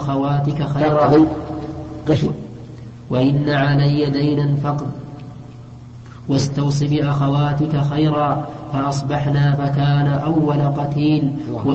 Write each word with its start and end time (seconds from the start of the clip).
أخواتك 0.00 0.68
خيرا. 0.68 1.26
وإن 3.10 3.48
علي 3.48 4.10
دينا 4.10 4.56
فقد 4.56 4.86
واستوص 6.28 6.82
بأخواتك 6.82 7.80
خيرا. 7.90 8.46
فأصبحنا 8.72 9.54
فكان 9.54 10.06
أول 10.06 10.60
قتيل. 10.62 11.32
و 11.64 11.74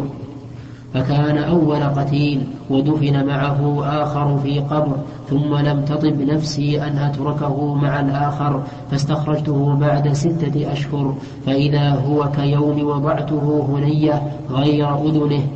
فكان 0.93 1.37
أول 1.37 1.83
قتيل. 1.83 2.47
ودفن 2.69 3.25
معه 3.25 3.85
آخر 4.03 4.39
في 4.43 4.59
قبر. 4.59 4.95
ثم 5.29 5.55
لم 5.55 5.85
تطب 5.85 6.21
نفسي 6.21 6.81
أن 6.81 6.97
أتركه 6.97 7.73
مع 7.73 7.99
الآخر. 7.99 8.63
فاستخرجته 8.91 9.75
بعد 9.75 10.13
ستة 10.13 10.71
أشهر. 10.71 11.15
فإذا 11.45 11.89
هو 11.89 12.29
كيوم 12.35 12.87
وضعته 12.87 13.67
هنية 13.69 14.31
غير 14.49 14.95
أذنه. 15.05 15.47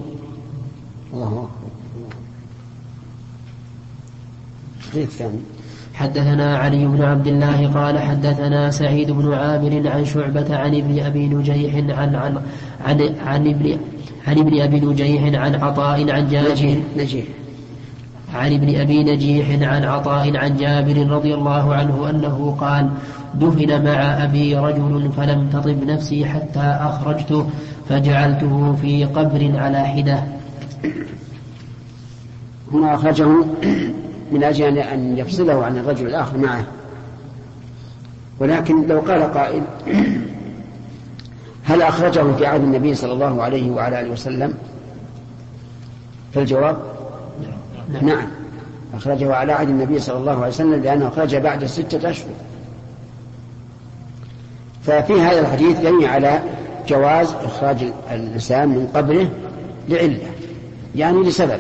حدثنا 6.00 6.58
علي 6.58 6.86
بن 6.86 7.02
عبد 7.02 7.28
الله 7.28 7.68
قال 7.68 8.00
حدثنا 8.00 8.72
سعيد 8.72 9.12
بن 9.12 9.34
عامر 9.34 9.90
عن 9.90 10.06
شعبة 10.06 10.56
عن 10.56 10.76
ابن 10.76 11.00
أبي 11.00 11.28
نجيح 11.28 11.76
عن 11.76 12.16
عن 12.16 12.38
عن, 12.86 13.16
عن 13.26 13.48
ابن 13.48 13.78
عن 14.28 14.40
ابن 14.40 14.62
أبي 14.62 14.80
نجيح 14.80 15.42
عن 15.42 15.56
عطاء 15.56 16.12
عن 16.12 16.30
جابر. 16.30 16.82
نجيح. 16.98 17.26
عن 18.34 18.54
ابن 18.54 18.76
أبي 18.76 19.04
نجيح 19.04 19.70
عن 19.70 19.84
عطاء 19.84 20.38
عن 20.38 20.58
جابر 20.58 21.08
رضي 21.08 21.34
الله 21.34 21.76
عنه 21.76 22.10
أنه 22.10 22.58
قال 22.60 22.90
دفن 23.36 23.84
مع 23.86 24.24
أبي 24.24 24.56
رجل 24.56 25.12
فلم 25.18 25.50
تطب 25.50 25.84
نفسي 25.84 26.26
حتى 26.26 26.78
أخرجته 26.82 27.46
فجعلته 27.90 28.76
في 28.82 29.06
قبر 29.06 29.52
على 29.56 29.80
حدة. 29.80 30.24
هنا 32.74 32.96
أخرجه 32.96 33.28
من 34.32 34.44
أجل 34.44 34.78
أن 34.78 35.18
يفصله 35.18 35.66
عن 35.66 35.78
الرجل 35.78 36.08
الآخر 36.08 36.38
معه. 36.38 36.64
ولكن 38.40 38.88
لو 38.88 39.00
قال 39.00 39.34
قائل 39.34 39.64
هل 41.64 41.82
أخرجه 41.82 42.32
في 42.38 42.46
عهد 42.46 42.62
النبي 42.62 42.96
صلى 42.96 43.14
الله 43.14 43.44
عليه 43.44 43.72
وعلى 43.72 44.02
آله 44.02 44.12
وسلم؟ 44.12 44.54
فالجواب 46.34 46.78
نعم, 47.94 48.06
نعم. 48.06 48.28
أخرجه 48.94 49.36
على 49.36 49.54
عهد 49.54 49.70
النبي 49.70 50.00
صلى 50.00 50.18
الله 50.18 50.32
عليه 50.32 50.48
وسلم 50.48 50.84
لأنه 50.84 51.08
أخرج 51.08 51.36
بعد 51.36 51.66
ستة 51.66 52.10
أشهر. 52.10 52.30
ففي 54.84 55.22
هذا 55.22 55.40
الحديث 55.40 55.80
دليل 55.80 56.06
على 56.06 56.40
جواز 56.88 57.34
إخراج 57.34 57.78
الإنسان 58.12 58.70
من 58.70 58.88
قبره 58.94 59.30
لعلة 59.90 60.20
يعني 60.96 61.24
لسبب. 61.24 61.60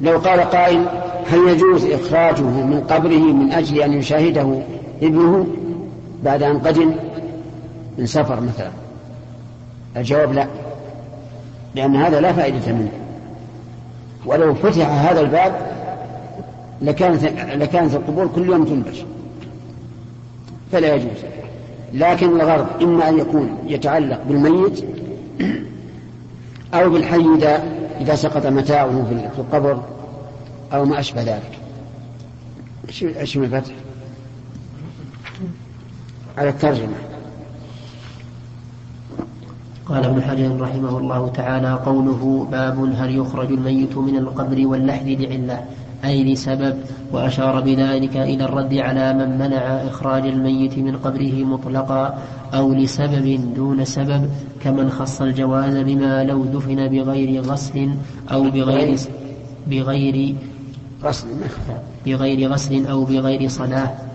لو 0.00 0.18
قال 0.18 0.40
قائل 0.40 0.84
هل 1.26 1.48
يجوز 1.48 1.84
إخراجه 1.84 2.42
من 2.42 2.84
قبره 2.90 3.32
من 3.32 3.52
أجل 3.52 3.82
أن 3.82 3.92
يشاهده 3.92 4.58
ابنه 5.02 5.46
بعد 6.24 6.42
أن 6.42 6.58
قدم 6.58 6.94
من 7.98 8.06
سفر 8.06 8.40
مثلا؟ 8.40 8.70
الجواب 9.96 10.32
لا 10.32 10.46
لأن 11.74 11.96
هذا 11.96 12.20
لا 12.20 12.32
فائدة 12.32 12.72
منه. 12.72 12.92
ولو 14.26 14.54
فتح 14.54 14.88
هذا 14.88 15.20
الباب 15.20 15.52
لكانت 16.82 17.24
لكانت 17.54 17.94
القبور 17.94 18.26
كل 18.26 18.46
يوم 18.46 18.64
تنبش. 18.64 19.04
فلا 20.72 20.94
يجوز. 20.94 21.24
لكن 21.94 22.40
الغرض 22.40 22.66
إما 22.82 23.08
أن 23.08 23.18
يكون 23.18 23.58
يتعلق 23.66 24.20
بالميت 24.28 24.84
أو 26.74 26.90
بالحي 26.90 27.24
إذا 27.38 27.75
إذا 28.00 28.14
سقط 28.14 28.46
متاعه 28.46 29.04
في 29.34 29.40
القبر 29.40 29.82
أو 30.72 30.84
ما 30.84 31.00
أشبه 31.00 31.22
ذلك. 31.22 31.58
إيش 33.02 33.36
من 33.36 33.44
الفتح؟ 33.44 33.74
على 36.38 36.48
الترجمة. 36.48 36.96
قال 39.86 40.04
ابن 40.04 40.22
حجر 40.22 40.60
رحمه 40.60 40.98
الله 40.98 41.28
تعالى 41.28 41.72
قوله 41.72 42.48
باب 42.50 42.94
هل 42.96 43.16
يخرج 43.16 43.52
الميت 43.52 43.96
من 43.96 44.16
القبر 44.16 44.66
واللحد 44.66 45.06
لعلة 45.06 45.64
أي 46.06 46.24
لسبب 46.24 46.74
وأشار 47.12 47.60
بذلك 47.60 48.16
إلى 48.16 48.44
الرد 48.44 48.74
على 48.74 49.12
من 49.12 49.38
منع 49.38 49.58
إخراج 49.88 50.26
الميت 50.26 50.78
من 50.78 50.96
قبره 50.96 51.44
مطلقا 51.44 52.18
أو 52.54 52.74
لسبب 52.74 53.54
دون 53.54 53.84
سبب 53.84 54.30
كمن 54.64 54.90
خص 54.90 55.22
الجواز 55.22 55.76
بما 55.76 56.24
لو 56.24 56.44
دفن 56.44 56.88
بغير 56.88 57.42
غسل 57.42 57.94
أو 58.32 58.42
بغير 58.42 58.98
بغير 59.66 60.34
غسل 61.04 61.28
بغير 62.06 62.48
غسل 62.52 62.86
أو 62.86 63.04
بغير 63.04 63.48
صلاة. 63.48 64.05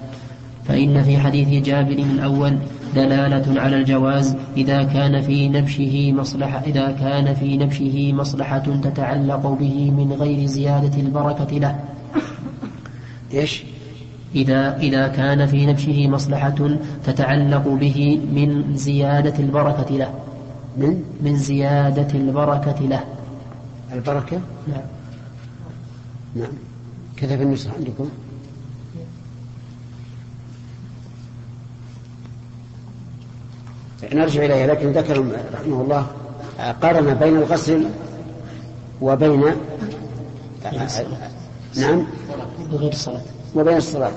فإن 0.67 1.03
في 1.03 1.17
حديث 1.17 1.65
جابر 1.65 1.91
الأول 1.91 2.57
دلالة 2.95 3.61
على 3.61 3.75
الجواز 3.75 4.35
إذا 4.57 4.83
كان 4.83 5.21
في 5.21 5.49
نبشه 5.49 6.13
مصلحة 6.13 6.59
إذا 6.59 6.91
كان 6.91 7.33
في 7.33 7.57
نبشه 7.57 8.13
مصلحة 8.13 8.79
تتعلق 8.83 9.47
به 9.47 9.91
من 9.91 10.13
غير 10.13 10.45
زيادة 10.45 11.01
البركة 11.01 11.57
له. 11.57 11.79
إيش؟ 13.33 13.63
إذا 14.35 14.77
إذا 14.77 15.07
كان 15.07 15.45
في 15.45 15.65
نبشه 15.65 16.07
مصلحة 16.07 16.69
تتعلق 17.03 17.67
به 17.67 18.21
من 18.35 18.75
زيادة 18.75 19.39
البركة 19.39 19.97
له. 19.97 20.13
من؟ 20.77 21.03
من 21.21 21.35
زيادة 21.35 22.19
البركة 22.19 22.79
له. 22.81 23.03
البركة؟ 23.93 24.39
نعم. 24.67 24.85
نعم. 26.35 26.53
كذا 27.17 27.37
في 27.37 27.43
النسخة 27.43 27.71
عندكم؟ 27.77 28.09
نرجع 34.13 34.45
إليها 34.45 34.67
لكن 34.67 34.91
ذكر 34.91 35.25
رحمه 35.53 35.81
الله 35.81 36.05
قارن 36.81 37.13
بين 37.13 37.37
الغسل 37.37 37.85
وبين 39.01 39.43
نعم. 41.77 42.05
وغير 42.73 42.91
الصلاة 42.91 43.21
وبين 43.55 43.77
الصلاة. 43.77 44.11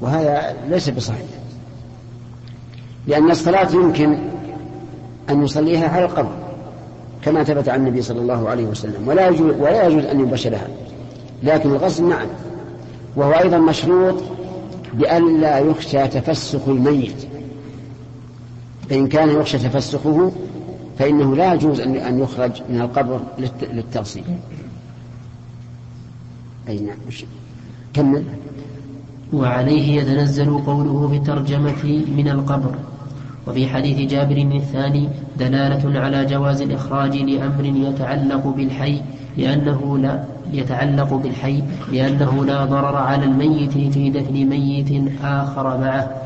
وهذا 0.00 0.54
ليس 0.68 0.88
بصحيح. 0.88 1.26
لأن 3.06 3.30
الصلاة 3.30 3.72
يمكن 3.72 4.18
أن 5.30 5.44
يصليها 5.44 5.88
على 5.88 6.04
القبر 6.04 6.32
كما 7.22 7.44
ثبت 7.44 7.68
عن 7.68 7.80
النبي 7.80 8.02
صلى 8.02 8.20
الله 8.20 8.48
عليه 8.48 8.64
وسلم 8.64 9.08
ولا 9.08 9.28
يجوز 9.28 9.56
ولا 9.56 9.86
يجوز 9.86 10.04
أن 10.04 10.20
يبشرها. 10.20 10.68
لكن 11.42 11.70
الغسل 11.70 12.04
نعم. 12.04 12.26
وهو 13.16 13.32
أيضا 13.32 13.58
مشروط 13.58 14.22
بألا 14.94 15.58
يخشى 15.58 16.08
تفسخ 16.08 16.68
الميت. 16.68 17.25
فإن 18.90 19.06
كان 19.06 19.28
يخشى 19.40 19.58
تفسخه 19.58 20.32
فإنه 20.98 21.36
لا 21.36 21.54
يجوز 21.54 21.80
أن 21.80 22.18
يخرج 22.20 22.62
من 22.70 22.80
القبر 22.80 23.20
للتغسيل. 23.72 24.24
أي 26.68 26.78
نعم 26.78 26.96
كمل. 27.94 28.24
وعليه 29.32 30.00
يتنزل 30.00 30.58
قوله 30.58 31.08
في 31.08 31.16
الترجمة 31.16 32.04
من 32.16 32.28
القبر. 32.28 32.74
وفي 33.46 33.68
حديث 33.68 34.10
جابر 34.10 34.36
الثاني 34.36 35.08
دلالة 35.38 36.00
على 36.00 36.24
جواز 36.24 36.60
الإخراج 36.60 37.16
لأمر 37.16 37.64
يتعلق 37.64 38.46
بالحي 38.46 39.02
لأنه 39.36 39.98
لا 39.98 40.24
يتعلق 40.52 41.14
بالحي 41.14 41.62
لأنه 41.92 42.44
لا 42.44 42.64
ضرر 42.64 42.96
على 42.96 43.24
الميت 43.24 43.70
في 43.72 44.10
دفن 44.10 44.32
ميت 44.32 45.02
آخر 45.24 45.78
معه. 45.78 46.25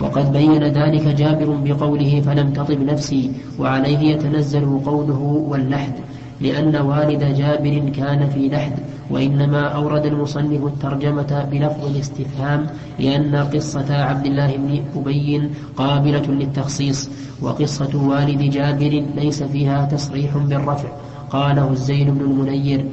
وقد 0.00 0.32
بين 0.32 0.64
ذلك 0.64 1.06
جابر 1.08 1.56
بقوله 1.64 2.20
فلم 2.20 2.52
تطب 2.52 2.80
نفسي 2.80 3.32
وعليه 3.58 3.98
يتنزل 3.98 4.80
قوله 4.84 5.20
واللحد 5.48 5.92
لأن 6.40 6.76
والد 6.76 7.24
جابر 7.24 7.92
كان 7.96 8.28
في 8.30 8.48
لحد 8.48 8.72
وإنما 9.10 9.62
أورد 9.68 10.06
المصنف 10.06 10.66
الترجمة 10.66 11.48
بلفظ 11.50 11.86
الاستفهام 11.86 12.66
لأن 12.98 13.36
قصة 13.36 13.94
عبد 14.02 14.26
الله 14.26 14.56
بن 14.56 14.82
أبي 14.96 15.50
قابلة 15.76 16.26
للتخصيص 16.26 17.10
وقصة 17.40 18.08
والد 18.08 18.42
جابر 18.42 19.04
ليس 19.16 19.42
فيها 19.42 19.84
تصريح 19.84 20.36
بالرفع 20.36 20.88
قاله 21.30 21.70
الزين 21.70 22.10
بن 22.10 22.20
المنير. 22.20 22.84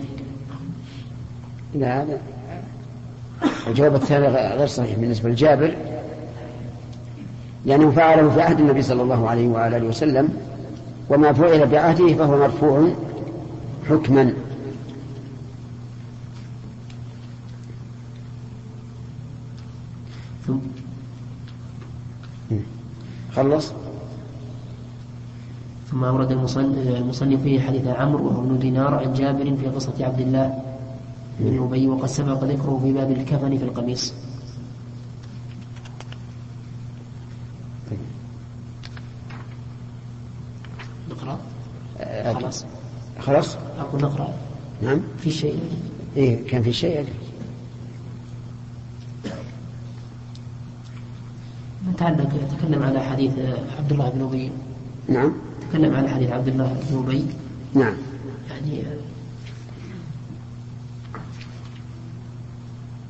لا 1.76 2.02
هذا. 2.02 2.18
الجواب 3.68 3.96
الثاني 3.96 4.28
غير 4.28 4.68
صحيح. 4.68 5.00
بالنسبة 5.00 5.30
لجابر 5.30 5.76
لأنه 7.65 7.92
فعله 7.92 8.30
في 8.30 8.42
عهد 8.42 8.60
النبي 8.60 8.81
صلى 8.81 9.01
الله 9.01 9.30
عليه 9.30 9.48
وعلى 9.48 9.77
آله 9.77 9.88
وسلم 9.88 10.30
وما 11.10 11.33
فعل 11.33 11.68
بعهده 11.68 12.13
فهو 12.13 12.38
مرفوع 12.39 12.89
حكما. 13.89 14.33
خلص. 23.36 23.71
ثم 25.92 26.04
أورد 26.04 26.31
المصنف 26.31 27.42
فيه 27.42 27.60
حديث 27.62 27.88
عمرو 27.88 28.25
وهو 28.27 28.42
ابن 28.42 28.60
دينار 28.60 28.94
عن 28.94 29.13
جابر 29.13 29.56
في 29.57 29.68
قصة 29.68 29.94
عبد 30.06 30.19
الله 30.19 30.60
بن 31.39 31.63
أبي 31.63 31.88
وقد 31.88 32.07
سبق 32.07 32.44
ذكره 32.44 32.80
في 32.83 32.94
باب 32.94 33.12
الكفن 33.12 33.57
في 33.57 33.63
القميص 33.63 34.13
نقرأ 41.10 41.39
خلاص 42.33 42.65
خلاص؟ 43.25 43.58
أقول 43.80 44.02
نقرأ. 44.02 44.34
نعم. 44.81 45.00
في 45.18 45.31
شيء؟ 45.31 45.60
إيه 46.18 46.48
كان 46.48 46.64
في 46.64 46.74
شيء؟ 46.74 47.06
نتعلق 51.94 52.30
تكلم 52.58 52.84
على 52.84 53.00
حديث 53.00 53.31
عبد 53.78 53.92
الله 53.92 54.10
بن 54.10 54.22
أبي. 54.22 54.52
نعم. 55.10 55.34
تكلم 55.70 55.96
على 55.96 56.10
حديث 56.10 56.30
عبد 56.30 56.48
الله 56.48 56.78
بن 56.92 56.98
أبي. 56.98 57.25
نعم. 57.74 57.94
يعني 58.50 58.84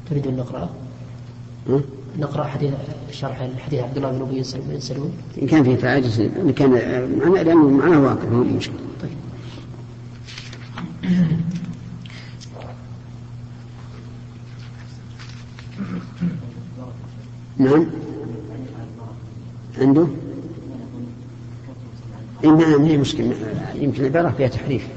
تريد 0.09 0.27
أن 0.27 0.37
نقرأ؟ 0.37 0.69
نقرأ 2.19 2.43
حديث 2.43 2.73
شرح 3.11 3.41
الحديث 3.41 3.79
عبد 3.79 3.97
الله 3.97 4.11
بن 4.11 4.21
أبي 4.21 4.43
بن 4.69 4.79
سلول 4.79 5.09
إن 5.41 5.47
كان 5.47 5.63
فيه 5.63 5.75
فائدة 5.75 6.25
إن 6.41 6.53
كان 6.53 6.69
معناه 7.19 7.43
لأنه 7.43 7.69
معناه 7.69 8.17
هو 8.31 8.43
مشكلة. 8.43 8.75
طيب. 9.01 9.11
نعم. 17.57 17.85
عنده؟ 19.77 20.07
إنها 22.45 22.77
ما 22.77 22.87
هي 22.87 22.97
مشكلة؟ 22.97 23.35
يمكن 23.75 24.01
العبارة 24.01 24.31
فيها 24.31 24.47
تحريف. 24.47 24.87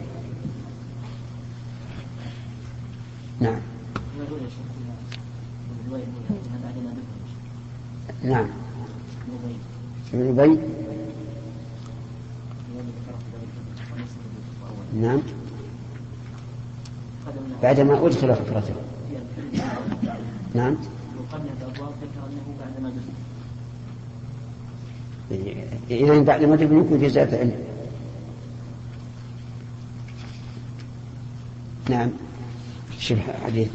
نعم. 3.40 3.58
نعم. 8.24 8.46
ابن 10.14 10.40
أبي 10.40 10.58
نعم 15.00 15.20
بعدما 17.76 18.06
أدخل 18.06 18.32
حفرته 18.32 18.74
نعم. 20.54 20.76
إذا 25.90 26.18
بعد 26.18 26.44
ما 26.44 26.56
تبني 26.56 26.80
يكون 26.80 26.98
في 26.98 27.08
زيادة 27.08 27.38
علم. 27.38 27.54
نعم. 31.90 32.10
شوف 32.98 33.18
حديث. 33.44 33.68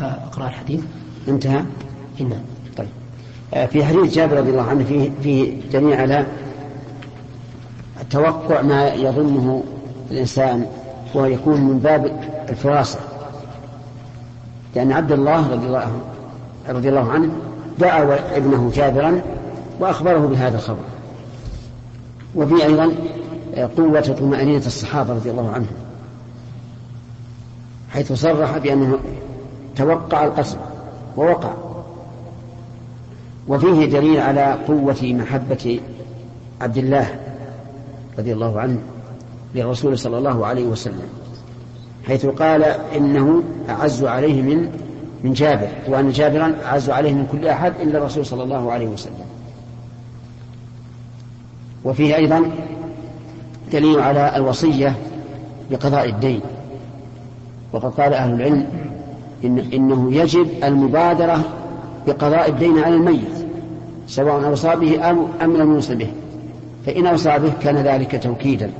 أقرأ 0.00 0.48
الحديث. 0.48 0.80
انتهى؟ 1.28 1.64
نعم 2.20 2.42
طيب. 2.76 2.88
آه، 3.54 3.66
في 3.66 3.84
حديث 3.84 4.14
جابر 4.14 4.36
رضي 4.36 4.50
الله 4.50 4.62
عنه 4.62 4.84
فيه 4.84 5.10
فيه 5.22 5.60
دليل 5.72 5.92
على 5.92 6.26
توقع 8.10 8.62
ما 8.62 8.94
يظنه 8.94 9.64
الإنسان 10.10 10.66
وهو 11.16 11.26
يكون 11.26 11.60
من 11.60 11.78
باب 11.78 12.20
الفراسة 12.48 12.98
لأن 14.74 14.92
عبد 14.92 15.12
الله 15.12 15.52
رضي 15.52 15.66
الله 15.66 15.90
رضي 16.68 16.88
الله 16.88 17.12
عنه 17.12 17.28
دعا 17.78 18.18
ابنه 18.36 18.70
جابرا 18.74 19.20
وأخبره 19.80 20.18
بهذا 20.18 20.56
الخبر. 20.56 20.84
وفي 22.34 22.64
أيضا 22.64 22.92
قوة 23.76 24.00
طمأنينة 24.00 24.66
الصحابة 24.66 25.14
رضي 25.14 25.30
الله 25.30 25.50
عنهم 25.50 25.76
حيث 27.90 28.12
صرح 28.12 28.58
بأنه 28.58 28.98
توقع 29.76 30.24
القتل 30.24 30.56
ووقع. 31.16 31.52
وفيه 33.48 33.86
دليل 33.86 34.20
على 34.20 34.58
قوة 34.68 34.96
محبة 35.02 35.80
عبد 36.60 36.76
الله 36.76 37.20
رضي 38.18 38.32
الله 38.32 38.60
عنه. 38.60 38.78
للرسول 39.56 39.98
صلى 39.98 40.18
الله 40.18 40.46
عليه 40.46 40.64
وسلم 40.64 41.08
حيث 42.06 42.26
قال 42.26 42.64
إنه 42.96 43.42
أعز 43.68 44.04
عليه 44.04 44.42
من 44.42 44.70
من 45.24 45.32
جابر 45.32 45.68
وأن 45.88 46.10
جابرا 46.10 46.54
أعز 46.64 46.90
عليه 46.90 47.12
من 47.12 47.26
كل 47.32 47.46
أحد 47.46 47.72
إلا 47.82 47.98
الرسول 47.98 48.26
صلى 48.26 48.42
الله 48.42 48.72
عليه 48.72 48.86
وسلم. 48.86 49.26
وفيه 51.84 52.16
أيضا 52.16 52.50
دليل 53.72 54.00
على 54.00 54.36
الوصية 54.36 54.96
بقضاء 55.70 56.08
الدين. 56.08 56.40
وقد 57.72 57.92
قال 58.00 58.14
أهل 58.14 58.34
العلم 58.34 58.66
إن 59.44 59.58
إنه 59.58 60.14
يجب 60.14 60.48
المبادرة 60.64 61.44
بقضاء 62.06 62.48
الدين 62.48 62.78
على 62.78 62.94
الميت 62.94 63.46
سواء 64.06 64.46
أوصى 64.46 64.76
به 64.76 65.10
أم 65.42 65.56
لم 65.56 65.74
يوصي 65.74 65.94
به 65.94 66.08
فإن 66.86 67.06
أوصى 67.06 67.38
به 67.38 67.52
كان 67.62 67.76
ذلك 67.76 68.22
توكيدا. 68.22 68.70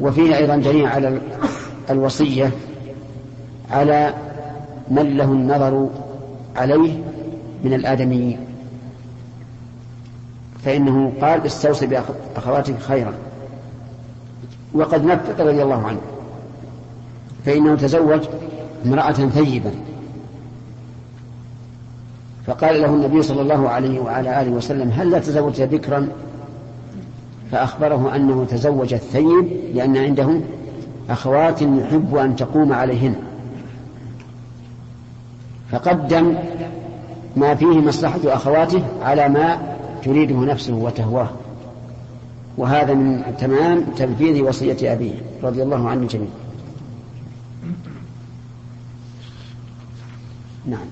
وفيه 0.00 0.36
أيضا 0.36 0.56
دليل 0.56 0.86
على 0.86 1.20
الوصية 1.90 2.50
على 3.70 4.14
من 4.90 5.16
له 5.16 5.24
النظر 5.24 5.88
عليه 6.56 7.02
من 7.64 7.74
الآدميين. 7.74 8.38
فإنه 10.64 11.12
قال 11.20 11.46
استوصي 11.46 11.86
بأخواتك 11.86 12.78
خيرا. 12.78 13.12
وقد 14.74 15.04
نفذ 15.04 15.40
رضي 15.40 15.62
الله 15.62 15.86
عنه. 15.86 16.00
فإنه 17.46 17.76
تزوج 17.76 18.20
امرأة 18.86 19.12
ثيبا. 19.12 19.70
فقال 22.46 22.82
له 22.82 22.94
النبي 22.94 23.22
صلى 23.22 23.40
الله 23.40 23.68
عليه 23.68 24.00
وعلى 24.00 24.42
آله 24.42 24.50
وسلم 24.50 24.90
هل 24.90 25.10
لا 25.10 25.18
تزوجت 25.18 25.62
بكرا 25.62 26.08
فأخبره 27.52 28.16
أنه 28.16 28.44
تزوج 28.44 28.94
الثيب 28.94 29.48
لأن 29.74 29.96
عنده 29.96 30.40
أخوات 31.10 31.62
يحب 31.62 32.16
أن 32.16 32.36
تقوم 32.36 32.72
عليهن. 32.72 33.14
فقدم 35.70 36.34
ما 37.36 37.54
فيه 37.54 37.66
مصلحة 37.66 38.20
أخواته 38.24 38.82
على 39.02 39.28
ما 39.28 39.76
تريده 40.02 40.36
نفسه 40.36 40.74
وتهواه. 40.74 41.28
وهذا 42.56 42.94
من 42.94 43.22
تمام 43.38 43.84
تنفيذ 43.96 44.42
وصية 44.42 44.92
أبيه 44.92 45.14
رضي 45.42 45.62
الله 45.62 45.88
عنه 45.88 46.06
جميعا. 46.06 46.30
نعم. 50.66 50.86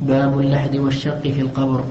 باب 0.00 0.40
اللحد 0.40 0.76
والشق 0.76 1.22
في 1.22 1.40
القبر. 1.40 1.84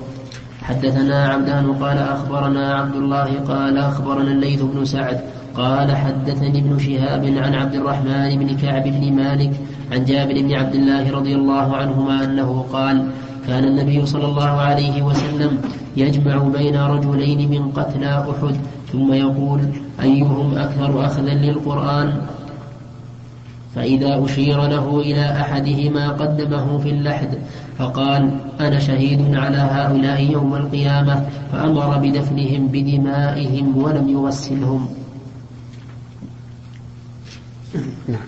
حدثنا 0.72 1.28
عبدان 1.28 1.74
قال 1.74 1.98
أخبرنا 1.98 2.74
عبد 2.76 2.96
الله 2.96 3.30
قال 3.48 3.78
أخبرنا 3.78 4.32
الليث 4.32 4.62
بن 4.62 4.86
سعد 4.86 5.20
قال 5.56 5.96
حدثني 5.96 6.60
ابن 6.60 6.80
شهاب 6.80 7.26
عن 7.26 7.54
عبد 7.56 7.76
الرحمن 7.76 8.30
بن 8.40 8.58
كعب 8.58 8.84
بن 8.84 9.14
مالك 9.14 9.52
عن 9.92 10.06
جابر 10.06 10.34
بن 10.34 10.54
عبد 10.54 10.76
الله 10.76 11.12
رضي 11.12 11.36
الله 11.36 11.76
عنهما 11.76 12.24
أنه 12.24 12.66
قال 12.74 13.08
كان 13.48 13.64
النبي 13.64 14.06
صلى 14.06 14.26
الله 14.26 14.52
عليه 14.68 15.02
وسلم 15.02 15.58
يجمع 15.98 16.38
بين 16.38 16.76
رجلين 16.76 17.52
من 17.52 17.72
قتلى 17.72 18.26
أحد 18.32 18.56
ثم 18.92 19.14
يقول 19.14 19.60
أيهم 20.02 20.58
أكثر 20.58 21.06
أخذا 21.06 21.34
للقرآن؟ 21.34 22.08
فإذا 23.76 24.26
أشير 24.26 24.68
له 24.68 25.00
إلى 25.00 25.42
أحدهما 25.42 26.10
قدمه 26.10 26.78
في 26.78 26.90
اللحد 26.90 27.38
فقال 27.78 28.32
أنا 28.60 28.80
شهيد 28.80 29.36
على 29.36 29.58
هؤلاء 29.58 30.32
يوم 30.32 30.56
القيامة 30.56 31.26
فأمر 31.52 31.98
بدفنهم 31.98 32.68
بدمائهم 32.68 33.78
ولم 33.78 34.10
يغسلهم 34.10 34.90
نعم. 38.08 38.22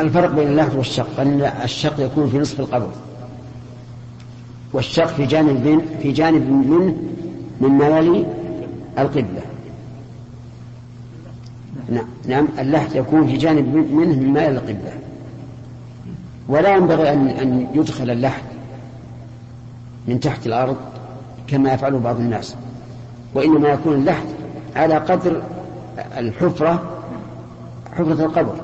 الفرق 0.00 0.34
بين 0.34 0.48
اللحد 0.48 0.74
والشق 0.74 1.20
أن 1.20 1.50
الشق 1.64 2.00
يكون 2.00 2.30
في 2.30 2.38
نصف 2.38 2.60
القبر 2.60 2.90
والشق 4.72 5.06
في 5.06 5.26
جانب 5.26 5.66
من 5.66 5.98
في 6.02 6.12
جانب 6.12 6.50
منه 6.50 6.96
مما 7.60 7.98
يلي 7.98 8.26
القبلة. 8.98 9.42
نعم. 11.88 12.06
نعم. 12.28 12.48
اللحد 12.58 12.94
يكون 12.94 13.26
في 13.26 13.36
جانب 13.36 13.74
منه 13.74 14.20
مما 14.20 14.40
يلي 14.40 14.56
القبلة. 14.58 14.92
ولا 16.48 16.76
ينبغي 16.76 17.12
أن 17.12 17.28
أن 17.28 17.66
يدخل 17.74 18.10
اللحد 18.10 18.42
من 20.08 20.20
تحت 20.20 20.46
الأرض 20.46 20.76
كما 21.46 21.72
يفعله 21.72 21.98
بعض 21.98 22.16
الناس. 22.16 22.56
وإنما 23.34 23.68
يكون 23.68 23.94
اللحد 23.94 24.26
على 24.76 24.94
قدر 24.94 25.42
الحفرة 26.18 26.82
حفرة 27.92 28.24
القبر. 28.24 28.54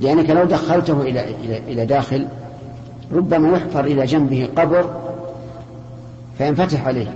لأنك 0.00 0.30
لو 0.30 0.44
دخلته 0.44 1.00
إلى 1.00 1.30
إلى 1.30 1.58
إلى 1.58 1.86
داخل 1.86 2.28
ربما 3.12 3.48
يحفر 3.48 3.84
إلى 3.84 4.06
جنبه 4.06 4.48
قبر 4.56 4.90
فينفتح 6.38 6.86
عليه. 6.86 7.14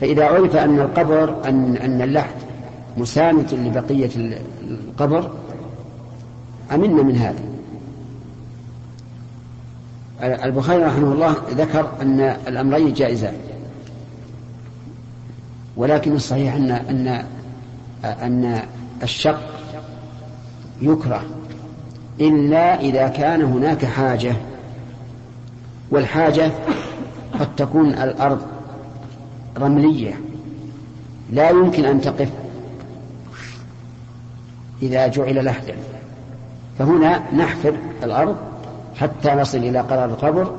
فإذا 0.00 0.24
عرف 0.24 0.56
أن 0.56 0.80
القبر 0.80 1.48
أن 1.48 1.76
أن 1.76 2.02
اللحد 2.02 2.43
مساند 2.96 3.54
لبقية 3.54 4.10
القبر 4.62 5.30
أمنا 6.72 7.02
من 7.02 7.16
هذا. 7.16 7.44
البخاري 10.44 10.82
رحمه 10.82 11.12
الله 11.12 11.36
ذكر 11.50 11.92
أن 12.02 12.20
الأمرين 12.20 12.92
جائزان. 12.92 13.34
ولكن 15.76 16.12
الصحيح 16.12 16.54
أن 16.54 16.70
أن 16.70 17.24
أن 18.04 18.62
الشق 19.02 19.40
يكره 20.82 21.22
إلا 22.20 22.80
إذا 22.80 23.08
كان 23.08 23.42
هناك 23.42 23.84
حاجة 23.84 24.36
والحاجة 25.90 26.50
قد 27.40 27.56
تكون 27.56 27.88
الأرض 27.88 28.40
رملية 29.58 30.20
لا 31.32 31.50
يمكن 31.50 31.84
أن 31.84 32.00
تقف. 32.00 32.43
إذا 34.84 35.06
جعل 35.06 35.44
لحدا 35.44 35.74
فهنا 36.78 37.22
نحفر 37.32 37.74
الأرض 38.02 38.36
حتى 38.96 39.30
نصل 39.34 39.58
إلى 39.58 39.80
قرار 39.80 40.04
القبر 40.04 40.54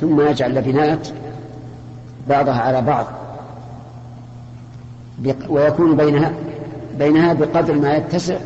ثم 0.00 0.28
نجعل 0.28 0.54
لبنات 0.54 1.08
بعضها 2.28 2.60
على 2.60 2.82
بعض. 2.82 3.06
ويكون 5.48 5.96
بينها 5.96 6.32
بينها 6.98 7.32
بقدر 7.32 7.74
ما 7.74 7.96
يتسع 7.96 8.38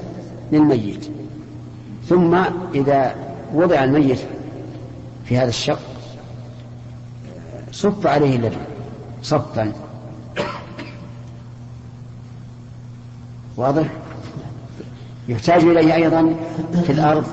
للميت. 0.52 1.10
ثم 2.08 2.38
إذا 2.74 3.14
وضع 3.54 3.84
الميت 3.84 4.18
في 5.24 5.38
هذا 5.38 5.48
الشق 5.48 5.80
صف 7.72 8.06
عليه 8.06 8.36
اللبن 8.36 8.56
صفا. 9.22 9.72
واضح؟ 13.56 13.86
يحتاج 15.28 15.62
إليه 15.62 15.94
أيضا 15.94 16.34
في 16.84 16.92
الأرض 16.92 17.24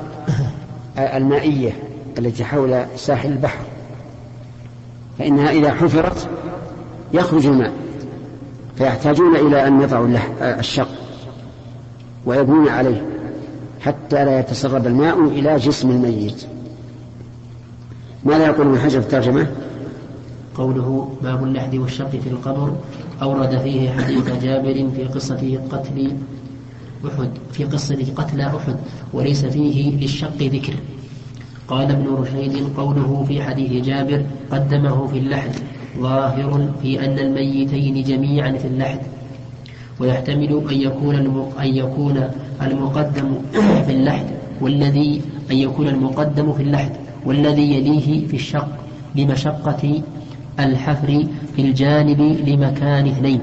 المائية 0.97 1.71
التي 2.17 2.45
حول 2.45 2.85
ساحل 2.95 3.31
البحر 3.31 3.63
فإنها 5.19 5.51
إذا 5.51 5.73
حفرت 5.73 6.29
يخرج 7.13 7.45
الماء 7.45 7.71
فيحتاجون 8.75 9.35
إلى 9.35 9.67
أن 9.67 9.81
يضعوا 9.81 10.07
الشق 10.41 10.87
ويبنون 12.25 12.69
عليه 12.69 13.05
حتى 13.81 14.25
لا 14.25 14.39
يتسرب 14.39 14.87
الماء 14.87 15.23
إلى 15.23 15.57
جسم 15.57 15.89
الميت 15.89 16.45
ماذا 18.23 18.45
يقول 18.45 18.67
ابن 18.67 18.79
حجر 18.79 19.01
في 19.01 19.05
الترجمة؟ 19.05 19.47
قوله 20.55 21.17
باب 21.23 21.43
اللحد 21.43 21.75
والشق 21.75 22.09
في 22.09 22.29
القبر 22.29 22.73
أورد 23.21 23.57
فيه 23.57 23.89
حديث 23.89 24.43
جابر 24.43 24.89
في 24.95 25.03
قصة 25.03 25.59
قتل 25.71 26.13
أحد 27.07 27.29
في 27.51 27.63
قصة 27.63 28.05
قتل 28.15 28.41
أحد 28.41 28.75
وليس 29.13 29.45
فيه 29.45 29.91
للشق 29.97 30.37
ذكر. 30.37 30.73
قال 31.67 31.91
ابن 31.91 32.07
رشيد 32.07 32.77
قوله 32.77 33.25
في 33.27 33.43
حديث 33.43 33.85
جابر 33.85 34.25
قدمه 34.51 35.07
في 35.07 35.17
اللحد 35.17 35.51
ظاهر 35.99 36.69
في 36.81 37.05
أن 37.05 37.19
الميتين 37.19 38.03
جميعا 38.03 38.51
في 38.51 38.67
اللحد. 38.67 38.99
ويحتمل 39.99 40.61
أن 40.71 40.81
يكون 40.81 41.15
أن 41.59 41.75
يكون 41.75 42.29
المقدم 42.61 43.29
في 43.85 43.91
اللحد 43.91 44.25
والذي 44.61 45.21
أن 45.51 45.57
يكون 45.57 45.87
المقدم 45.87 46.53
في 46.53 46.63
اللحد 46.63 46.91
والذي 47.25 47.73
يليه 47.75 48.27
في 48.27 48.35
الشق 48.35 48.67
لمشقة 49.15 50.01
الحفر 50.59 51.25
في 51.55 51.61
الجانب 51.61 52.21
لمكان 52.47 53.07
اثنين. 53.07 53.41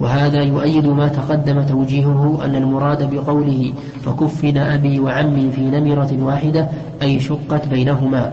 وهذا 0.00 0.42
يؤيد 0.42 0.86
ما 0.86 1.08
تقدم 1.08 1.62
توجيهه 1.62 2.40
أن 2.44 2.54
المراد 2.54 3.14
بقوله 3.14 3.72
فكفن 4.02 4.56
أبي 4.56 5.00
وعمي 5.00 5.50
في 5.50 5.60
نمرة 5.60 6.18
واحدة 6.20 6.68
أي 7.02 7.20
شقت 7.20 7.68
بينهما. 7.68 8.32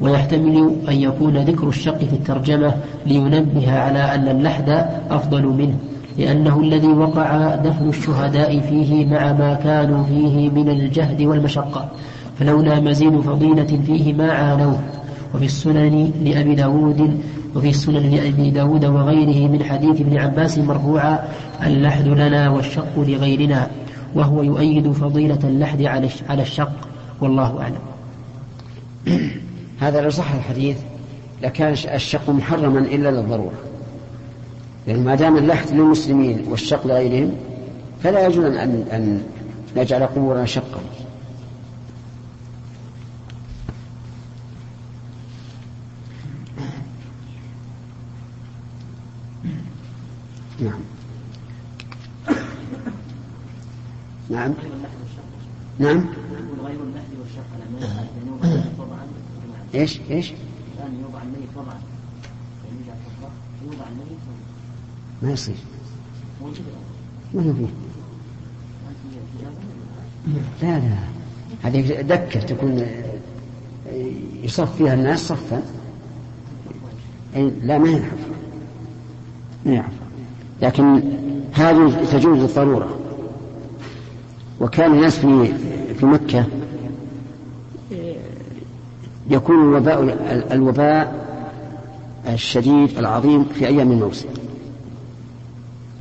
ويحتمل 0.00 0.70
أن 0.88 0.94
يكون 0.94 1.36
ذكر 1.36 1.68
الشق 1.68 1.98
في 1.98 2.12
الترجمة 2.12 2.74
لينبه 3.06 3.72
على 3.72 4.14
أن 4.14 4.28
اللحد 4.28 4.86
أفضل 5.10 5.42
منه 5.42 5.74
لأنه 6.18 6.60
الذي 6.60 6.88
وقع 6.88 7.54
دفن 7.54 7.88
الشهداء 7.88 8.60
فيه 8.60 9.06
مع 9.06 9.32
ما 9.32 9.54
كانوا 9.54 10.04
فيه 10.04 10.50
من 10.50 10.68
الجهد 10.68 11.22
والمشقة 11.22 11.88
فلولا 12.38 12.80
مزيد 12.80 13.20
فضيلة 13.20 13.80
فيه 13.86 14.14
ما 14.14 14.32
عانوه. 14.32 14.78
وفي 15.34 15.44
السنن 15.44 16.12
لأبي 16.24 16.54
داود 16.54 17.20
وفي 17.56 17.68
السنن 17.68 18.10
لأبي 18.10 18.50
داود 18.50 18.84
وغيره 18.84 19.48
من 19.48 19.64
حديث 19.64 20.00
ابن 20.00 20.18
عباس 20.18 20.58
مرفوعا 20.58 21.28
اللحد 21.66 22.08
لنا 22.08 22.50
والشق 22.50 22.98
لغيرنا 22.98 23.70
وهو 24.14 24.42
يؤيد 24.42 24.92
فضيلة 24.92 25.38
اللحد 25.44 25.82
على 26.28 26.42
الشق 26.42 26.72
والله 27.20 27.60
أعلم. 27.60 27.80
هذا 29.80 30.00
لو 30.00 30.10
صح 30.10 30.32
الحديث 30.34 30.76
لكان 31.42 31.72
الشق 31.72 32.30
محرما 32.30 32.78
إلا 32.78 33.10
للضرورة. 33.10 33.58
لأن 34.86 35.04
ما 35.04 35.14
دام 35.14 35.36
اللحد 35.36 35.70
للمسلمين 35.72 36.44
والشق 36.50 36.86
لغيرهم 36.86 37.32
فلا 38.02 38.26
يجوز 38.26 38.44
أن 38.44 38.84
أن 38.92 39.22
نجعل 39.76 40.02
قبورنا 40.02 40.46
شقا. 40.46 40.80
نعم. 50.60 50.80
نعم. 54.30 54.54
نعم. 55.78 56.04
إيش؟ 59.74 60.00
إيش؟ 60.10 60.32
يوضع 61.02 61.22
الميت 61.22 61.48
وضعا 61.56 61.80
يوضع 63.64 63.84
الميت 63.88 64.18
ما 65.22 65.30
يصير. 65.30 65.56
ما 67.34 67.42
فيه 67.42 67.66
لا 70.62 70.78
لا. 70.78 70.98
هذه 71.62 72.00
دكة 72.00 72.40
تكون 72.40 72.86
يصف 74.42 74.76
فيها 74.76 74.94
الناس 74.94 75.20
صفا. 75.28 75.62
لا 77.62 77.78
ما 77.78 77.88
ينحف 77.88 78.18
ما 79.66 79.72
يعرف. 79.72 79.97
لكن 80.62 81.02
هذه 81.52 81.92
تجوز 82.12 82.38
للضرورة 82.38 82.88
وكان 84.60 84.92
الناس 84.92 85.18
في 85.18 85.52
في 85.94 86.06
مكة 86.06 86.44
يكون 89.30 89.56
الوباء 89.56 90.02
الوباء 90.52 91.28
الشديد 92.28 92.98
العظيم 92.98 93.44
في 93.44 93.66
أيام 93.66 93.92
الموسم. 93.92 94.28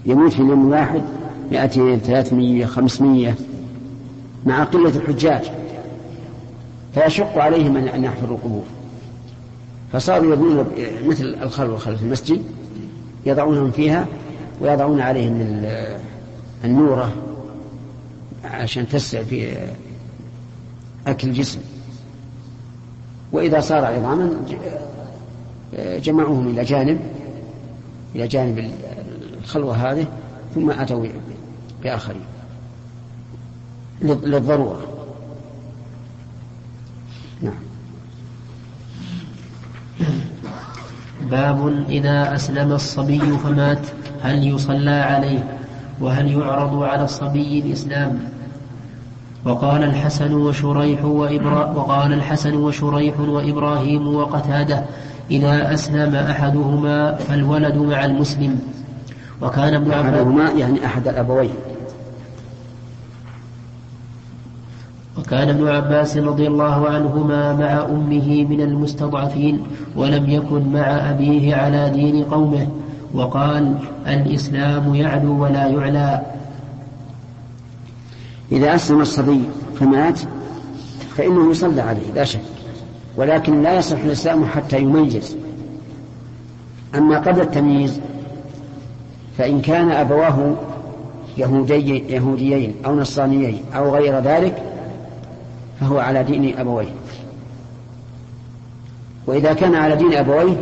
يموت 0.05 0.33
في 0.33 0.41
اليوم 0.41 0.67
الواحد 0.67 1.01
مائتين 1.51 1.99
ثلاثمية 1.99 2.65
خمسمية 2.65 3.35
مع 4.45 4.63
قلة 4.63 4.89
الحجاج. 4.89 5.51
فيشق 6.93 7.37
عليهم 7.37 7.77
أن 7.77 8.03
يحفروا 8.03 8.37
القبور. 8.37 8.63
فصاروا 9.93 10.33
يبنون 10.33 10.65
مثل 11.05 11.35
الخلوة 11.41 11.77
خلف 11.77 12.03
المسجد 12.03 12.41
يضعونهم 13.25 13.71
فيها 13.71 14.07
ويضعون 14.61 15.01
عليهم 15.01 15.65
النورة 16.63 17.13
عشان 18.43 18.87
تسع 18.87 19.23
في 19.23 19.57
أكل 21.07 21.27
الجسم. 21.27 21.59
وإذا 23.31 23.59
صار 23.59 23.85
عظاما 23.85 24.31
جمعوهم 25.77 26.47
إلى 26.47 26.63
جانب 26.63 26.99
إلى 28.15 28.27
جانب 28.27 28.71
الخلوة 29.43 29.75
هذه 29.75 30.07
ثم 30.55 30.69
أتوا 30.69 31.07
بآخرين 31.83 32.21
للضرورة. 34.01 34.81
نعم. 37.41 37.53
باب 41.31 41.85
إذا 41.89 42.35
أسلم 42.35 42.71
الصبي 42.71 43.19
فمات 43.19 43.79
هل 44.23 44.47
يصلى 44.47 44.91
عليه؟ 44.91 45.43
وهل 46.01 46.31
يعرض 46.31 46.83
على 46.83 47.03
الصبي 47.03 47.59
الإسلام؟ 47.59 48.19
وقال 49.45 49.83
الحسن 49.83 50.33
وشريح 50.33 51.05
وإبرا 51.05 51.65
وقال 51.65 52.13
الحسن 52.13 52.55
وشريح 52.55 53.19
وإبراهيم 53.19 54.15
وقتادة 54.15 54.83
إذا 55.31 55.73
أسلم 55.73 56.15
أحدهما 56.15 57.15
فالولد 57.15 57.75
مع 57.77 58.05
المسلم. 58.05 58.59
وكان 59.41 59.73
ابن 59.73 59.91
أحدهما 59.91 60.49
يعني 60.49 60.85
أحد 60.85 61.07
الأبوين. 61.07 61.53
وكان 65.27 65.49
ابن 65.49 65.67
عباس 65.67 66.17
رضي 66.17 66.47
الله 66.47 66.89
عنهما 66.89 67.53
مع 67.53 67.85
أمه 67.85 68.45
من 68.49 68.61
المستضعفين 68.61 69.63
ولم 69.95 70.29
يكن 70.29 70.73
مع 70.73 71.09
أبيه 71.09 71.55
على 71.55 71.89
دين 71.89 72.23
قومه 72.23 72.67
وقال 73.13 73.75
الإسلام 74.07 74.95
يعلو 74.95 75.43
ولا 75.43 75.67
يعلى. 75.67 76.21
إذا 78.51 78.75
أسلم 78.75 79.01
الصبي 79.01 79.41
فمات 79.79 80.19
فإنه 81.17 81.51
يصلى 81.51 81.81
عليه 81.81 82.11
لا 82.15 82.23
شك 82.23 82.39
ولكن 83.17 83.61
لا 83.63 83.77
يصح 83.77 83.97
الإسلام 83.97 84.45
حتى 84.45 84.79
يميز. 84.79 85.37
أما 86.95 87.19
قبل 87.19 87.41
التمييز 87.41 87.99
فإن 89.37 89.61
كان 89.61 89.91
أبواه 89.91 90.55
يهودي 91.37 92.13
يهوديين 92.13 92.75
أو 92.85 92.95
نصرانيين 92.95 93.61
أو 93.75 93.95
غير 93.95 94.19
ذلك 94.19 94.76
فهو 95.79 95.99
على 95.99 96.23
دين 96.23 96.57
أبويه. 96.59 96.93
وإذا 99.27 99.53
كان 99.53 99.75
على 99.75 99.95
دين 99.95 100.13
أبويه 100.13 100.55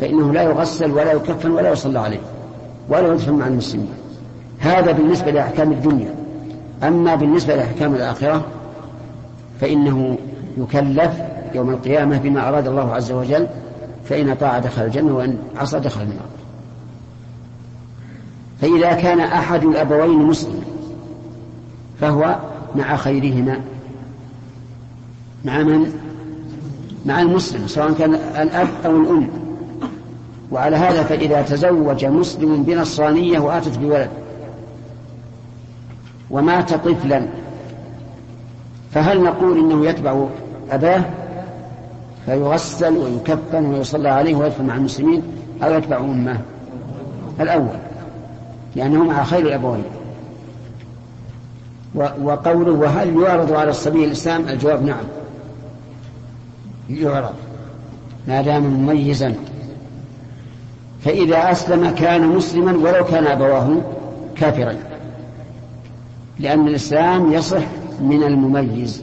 فإنه 0.00 0.32
لا 0.32 0.42
يغسل 0.42 0.90
ولا 0.90 1.12
يكفن 1.12 1.50
ولا 1.50 1.72
يصلى 1.72 1.98
عليه 1.98 2.20
ولا 2.88 3.12
يدفن 3.12 3.32
مع 3.32 3.46
المسلمين. 3.46 3.94
هذا 4.58 4.92
بالنسبة 4.92 5.30
لأحكام 5.30 5.72
الدنيا. 5.72 6.14
أما 6.82 7.14
بالنسبة 7.14 7.56
لأحكام 7.56 7.94
الآخرة 7.94 8.44
فإنه 9.60 10.18
يكلف 10.58 11.12
يوم 11.54 11.70
القيامة 11.70 12.18
بما 12.18 12.48
أراد 12.48 12.68
الله 12.68 12.94
عز 12.94 13.12
وجل 13.12 13.46
فإن 14.04 14.28
أطاع 14.28 14.58
دخل 14.58 14.82
الجنة 14.82 15.16
وإن 15.16 15.38
عصى 15.56 15.80
دخل 15.80 16.02
النار. 16.02 16.32
فإذا 18.60 18.92
كان 18.92 19.20
أحد 19.20 19.64
الأبوين 19.64 20.18
مسلما 20.18 20.62
فهو 22.00 22.36
مع 22.76 22.96
خيرهما. 22.96 23.60
مع 25.44 25.62
من؟ 25.62 25.92
مع 27.06 27.20
المسلم 27.20 27.66
سواء 27.66 27.92
كان 27.92 28.14
الأب 28.14 28.68
أو 28.84 28.90
الأم. 28.90 29.28
وعلى 30.50 30.76
هذا 30.76 31.02
فإذا 31.02 31.42
تزوج 31.42 32.04
مسلم 32.04 32.62
بنصرانية 32.62 33.38
وآتت 33.38 33.78
بولد. 33.78 34.10
ومات 36.30 36.74
طفلا. 36.74 37.26
فهل 38.90 39.22
نقول 39.22 39.58
إنه 39.58 39.86
يتبع 39.86 40.26
أباه؟ 40.70 41.02
فيغسل 42.26 42.96
ويكفن 42.96 43.64
ويصلى 43.64 44.08
عليه 44.08 44.34
ويدفن 44.34 44.66
مع 44.66 44.74
المسلمين 44.74 45.22
أو 45.62 45.74
يتبع 45.74 45.98
أمه؟ 45.98 46.40
الأول. 47.40 47.76
لأنه 48.76 49.04
مع 49.04 49.24
خير 49.24 49.46
الأبوين. 49.46 49.84
وقوله 51.94 52.72
وهل 52.72 53.22
يعرض 53.22 53.52
على 53.52 53.70
الصبي 53.70 54.04
الإسلام؟ 54.04 54.48
الجواب 54.48 54.84
نعم. 54.84 55.04
يعرض 56.92 57.34
ما 58.28 58.42
دام 58.42 58.62
مميزا. 58.62 59.34
فإذا 61.04 61.50
أسلم 61.50 61.90
كان 61.90 62.28
مسلما 62.28 62.72
ولو 62.72 63.04
كان 63.04 63.26
أبواه 63.26 63.76
كافرا. 64.36 64.74
لأن 66.38 66.68
الإسلام 66.68 67.32
يصح 67.32 67.64
من 68.00 68.22
المميز. 68.22 69.02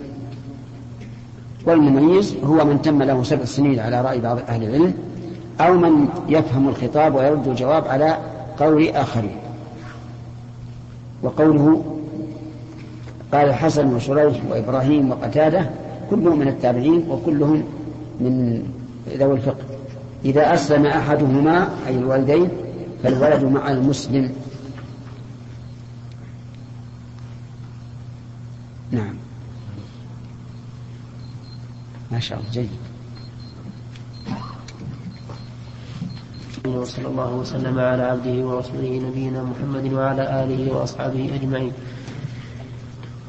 والمميز 1.66 2.36
هو 2.44 2.66
من 2.66 2.82
تم 2.82 3.04
له 3.04 3.24
سبع 3.24 3.46
سنين 3.46 3.80
على 3.80 4.02
رأي 4.02 4.20
بعض 4.20 4.40
أهل 4.50 4.64
العلم 4.64 4.94
أو 5.62 5.74
من 5.74 6.08
يفهم 6.30 6.70
الخطاب 6.70 7.16
ويرد 7.16 7.48
الجواب 7.48 7.88
على 7.88 8.18
قول 8.60 8.88
آخرين. 8.88 9.38
وقوله 11.24 11.84
قال 13.34 13.50
الحسن 13.50 13.96
وشريح 13.96 14.38
وإبراهيم 14.52 15.12
وقتادة 15.12 15.70
كلهم 16.10 16.40
من 16.40 16.48
التابعين 16.48 17.06
وكلهم 17.10 17.64
من 18.20 18.64
ذوي 19.18 19.34
الفقه. 19.34 19.64
إذا 20.26 20.54
أسلم 20.54 20.86
أحدهما 20.86 21.70
أي 21.88 21.96
الوالدين 21.98 22.50
فالولد 23.04 23.44
مع 23.44 23.72
المسلم. 23.72 24.32
نعم. 28.92 29.14
ما 32.12 32.20
شاء 32.20 32.40
الله 32.40 32.52
جيد. 32.52 32.70
وصلى 36.68 37.08
الله 37.08 37.34
وسلم 37.34 37.80
على 37.80 38.04
عبده 38.04 38.48
ورسوله 38.48 39.02
نبينا 39.10 39.44
محمد 39.44 39.94
وعلى 39.94 40.44
آله 40.44 40.74
وأصحابه 40.74 41.36
أجمعين. 41.36 41.72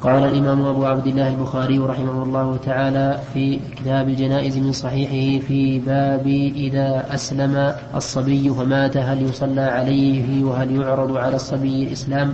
قال 0.01 0.23
الإمام 0.23 0.65
أبو 0.65 0.85
عبد 0.85 1.07
الله 1.07 1.29
البخاري 1.29 1.79
رحمه 1.79 2.23
الله 2.23 2.57
تعالى 2.57 3.19
في 3.33 3.59
كتاب 3.75 4.09
الجنائز 4.09 4.57
من 4.57 4.71
صحيحه 4.71 5.45
في 5.47 5.79
باب 5.79 6.27
إذا 6.55 7.05
أسلم 7.13 7.73
الصبي 7.95 8.49
فمات 8.49 8.97
هل 8.97 9.21
يصلى 9.21 9.61
عليه 9.61 10.43
وهل 10.43 10.71
يعرض 10.81 11.17
على 11.17 11.35
الصبي 11.35 11.83
الإسلام. 11.83 12.33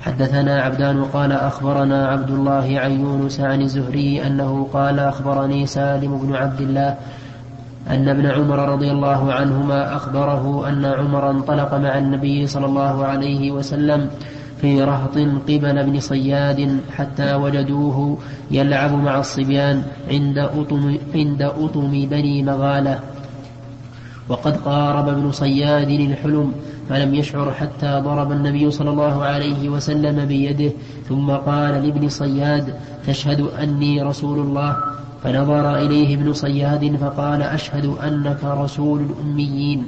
حدثنا 0.00 0.62
عبدان 0.62 1.04
قال 1.04 1.32
أخبرنا 1.32 2.08
عبد 2.08 2.30
الله 2.30 2.80
عن 2.80 3.00
يونس 3.00 3.40
عن 3.40 3.62
الزهري 3.62 4.26
أنه 4.26 4.68
قال 4.72 4.98
أخبرني 4.98 5.66
سالم 5.66 6.18
بن 6.18 6.34
عبد 6.34 6.60
الله 6.60 6.96
أن 7.90 8.08
ابن 8.08 8.26
عمر 8.26 8.58
رضي 8.72 8.90
الله 8.90 9.32
عنهما 9.32 9.96
أخبره 9.96 10.68
أن 10.68 10.84
عمر 10.84 11.30
انطلق 11.30 11.74
مع 11.74 11.98
النبي 11.98 12.46
صلى 12.46 12.66
الله 12.66 13.04
عليه 13.04 13.52
وسلم 13.52 14.10
في 14.64 14.82
رهط 14.82 15.16
قبل 15.48 15.78
ابن 15.78 16.00
صياد 16.00 16.80
حتى 16.96 17.34
وجدوه 17.34 18.18
يلعب 18.50 18.92
مع 18.92 19.18
الصبيان 19.20 19.82
عند 20.10 20.38
أطم, 20.38 20.96
عند 21.14 21.42
أطم 21.42 21.90
بني 22.10 22.42
مغالة. 22.42 23.00
وقد 24.28 24.56
قارب 24.56 25.08
ابن 25.08 25.32
صياد 25.32 25.90
الحلم 25.90 26.52
فلم 26.88 27.14
يشعر 27.14 27.52
حتى 27.52 28.00
ضرب 28.04 28.32
النبي 28.32 28.70
صلى 28.70 28.90
الله 28.90 29.22
عليه 29.24 29.68
وسلم 29.68 30.24
بيده 30.24 30.72
ثم 31.08 31.30
قال 31.30 31.86
لابن 31.86 32.08
صياد 32.08 32.74
تشهد 33.06 33.40
أني 33.40 34.02
رسول 34.02 34.38
الله. 34.38 34.76
فنظر 35.24 35.76
إليه 35.76 36.14
ابن 36.14 36.32
صياد 36.32 36.96
فقال 36.96 37.42
أشهد 37.42 37.84
أنك 37.84 38.44
رسول 38.44 39.00
الأميين. 39.00 39.86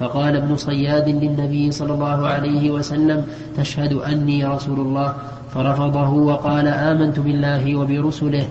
فقال 0.00 0.36
ابن 0.36 0.56
صياد 0.56 1.08
للنبي 1.08 1.70
صلى 1.70 1.92
الله 1.94 2.26
عليه 2.26 2.70
وسلم 2.70 3.24
تشهد 3.56 3.92
أني 3.92 4.44
رسول 4.44 4.80
الله. 4.80 5.14
فرفضه 5.54 6.10
وقال 6.10 6.68
آمنت 6.68 7.20
بالله 7.20 7.76
وبرسله. 7.76 8.48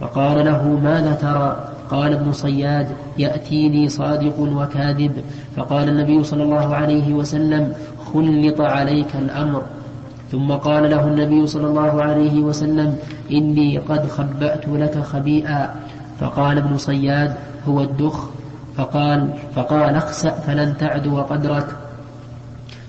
فقال 0.00 0.44
له 0.44 0.80
ماذا 0.84 1.12
ترى؟ 1.12 1.68
قال 1.90 2.12
ابن 2.12 2.32
صياد 2.32 2.88
يأتيني 3.18 3.88
صادق 3.88 4.40
وكاذب. 4.40 5.12
فقال 5.56 5.88
النبي 5.88 6.24
صلى 6.24 6.42
الله 6.42 6.74
عليه 6.74 7.14
وسلم 7.14 7.72
خلط 8.14 8.60
عليك 8.60 9.16
الأمر. 9.16 9.62
ثم 10.32 10.52
قال 10.52 10.90
له 10.90 11.06
النبي 11.06 11.46
صلى 11.46 11.66
الله 11.66 12.02
عليه 12.02 12.40
وسلم 12.40 12.96
إني 13.30 13.78
قد 13.78 14.08
خبأت 14.08 14.68
لك 14.68 15.02
خبيئا. 15.02 15.74
فقال 16.20 16.58
ابن 16.58 16.78
صياد 16.78 17.34
هو 17.68 17.80
الدخ 17.80 18.39
فقال 18.80 19.28
فقال 19.54 19.94
اخسأ 19.94 20.30
فلن 20.30 20.76
تعدو 20.76 21.20
قدرك 21.20 21.66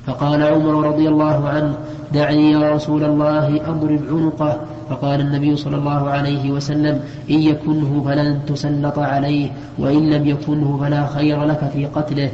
فقال 0.08 0.44
عمر 0.44 0.88
رضي 0.88 1.08
الله 1.10 1.50
عنه 1.50 1.78
دعني 2.14 2.52
يا 2.52 2.72
رسول 2.72 3.04
الله 3.04 3.70
أضرب 3.70 4.02
عنقه. 4.10 4.60
فقال 4.90 5.22
النبي 5.22 5.56
صلى 5.56 5.76
الله 5.76 6.10
عليه 6.10 6.52
وسلم 6.52 7.04
إن 7.30 7.40
يكنه 7.40 8.04
فلن 8.06 8.40
تسلط 8.48 9.00
عليه 9.00 9.52
وإن 9.80 10.10
لم 10.10 10.28
يكنه 10.28 10.78
فلا 10.82 11.08
خير 11.08 11.44
لك 11.44 11.70
في 11.74 11.86
قتله. 11.86 12.32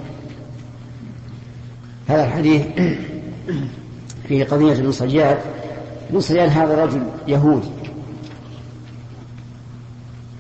هذا 2.08 2.24
الحديث 2.24 2.65
في 4.28 4.43
قضية 4.43 4.74
ابن 4.74 4.91
صياد 4.91 5.38
ابن 6.10 6.20
صياد 6.20 6.50
هذا 6.50 6.84
رجل 6.84 7.02
يهودي. 7.28 7.77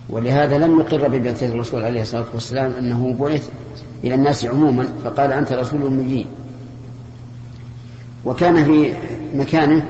ولهذا 0.09 0.57
لم 0.57 0.79
يقر 0.79 1.07
ببعثة 1.07 1.47
الرسول 1.47 1.83
عليه 1.85 2.01
الصلاة 2.01 2.25
والسلام 2.33 2.71
أنه 2.79 3.15
بعث 3.19 3.49
إلى 4.03 4.15
الناس 4.15 4.45
عموما 4.45 4.87
فقال 5.03 5.31
أنت 5.31 5.51
رسول 5.51 5.81
الأميين 5.81 6.25
وكان 8.25 8.63
في 8.65 8.93
مكانه 9.35 9.85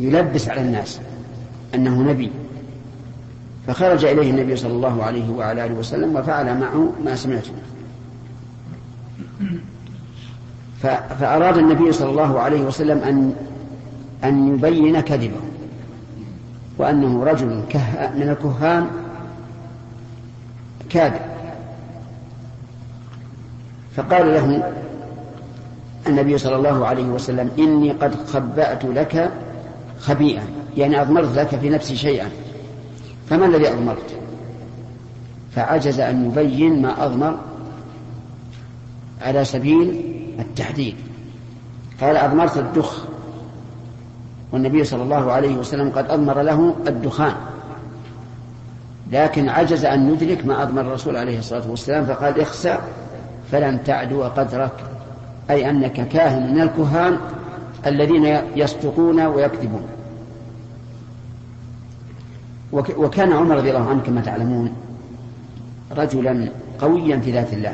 يلبس 0.00 0.48
على 0.48 0.60
الناس 0.60 1.00
أنه 1.74 2.02
نبي. 2.02 2.30
فخرج 3.66 4.04
إليه 4.04 4.30
النبي 4.30 4.56
صلى 4.56 4.72
الله 4.72 5.04
عليه 5.04 5.30
وعلى 5.30 5.64
آله 5.64 5.74
وسلم 5.74 6.16
وفعل 6.16 6.60
معه 6.60 6.92
ما 7.04 7.16
سمعته 7.16 7.50
فأراد 11.20 11.56
النبي 11.58 11.92
صلى 11.92 12.10
الله 12.10 12.40
عليه 12.40 12.60
وسلم 12.60 12.98
أن 12.98 13.34
أن 14.24 14.54
يبين 14.54 15.00
كذبه. 15.00 15.40
وأنه 16.78 17.24
رجل 17.24 17.46
من 18.16 18.28
الكهان 18.28 18.86
كاذب 20.90 21.20
فقال 23.96 24.26
له 24.34 24.72
النبي 26.06 26.38
صلى 26.38 26.56
الله 26.56 26.86
عليه 26.86 27.04
وسلم 27.04 27.50
إني 27.58 27.90
قد 27.90 28.14
خبأت 28.14 28.84
لك 28.84 29.32
خبيئا 30.00 30.42
يعني 30.76 31.02
أضمرت 31.02 31.38
لك 31.38 31.48
في 31.48 31.68
نفسي 31.68 31.96
شيئا. 31.96 32.30
فما 33.30 33.46
الذي 33.46 33.68
أضمرت؟ 33.68 34.16
فعجز 35.54 36.00
أن 36.00 36.26
يبين 36.26 36.82
ما 36.82 37.04
أضمر 37.06 37.38
على 39.22 39.44
سبيل 39.44 40.00
التحديد. 40.38 40.94
قال 42.00 42.16
أضمرت 42.16 42.56
الدخ. 42.56 43.04
والنبي 44.56 44.84
صلى 44.84 45.02
الله 45.02 45.32
عليه 45.32 45.56
وسلم 45.56 45.90
قد 45.90 46.10
أضمر 46.10 46.42
له 46.42 46.76
الدخان. 46.86 47.34
لكن 49.12 49.48
عجز 49.48 49.84
أن 49.84 50.10
يدرك 50.12 50.46
ما 50.46 50.62
أضمر 50.62 50.80
الرسول 50.80 51.16
عليه 51.16 51.38
الصلاة 51.38 51.70
والسلام 51.70 52.06
فقال 52.06 52.40
اخسأ 52.40 52.80
فلن 53.52 53.84
تعدو 53.84 54.22
قدرك. 54.22 54.72
أي 55.50 55.70
أنك 55.70 56.08
كاهن 56.08 56.54
من 56.54 56.60
الكهان 56.60 57.18
الذين 57.86 58.40
يصدقون 58.56 59.20
ويكذبون. 59.20 59.82
وكان 62.72 63.32
عمر 63.32 63.56
رضي 63.56 63.70
الله 63.70 63.88
عنه 63.88 64.02
كما 64.02 64.20
تعلمون 64.20 64.72
رجلا 65.96 66.48
قويا 66.80 67.16
في 67.16 67.32
ذات 67.32 67.52
الله. 67.52 67.72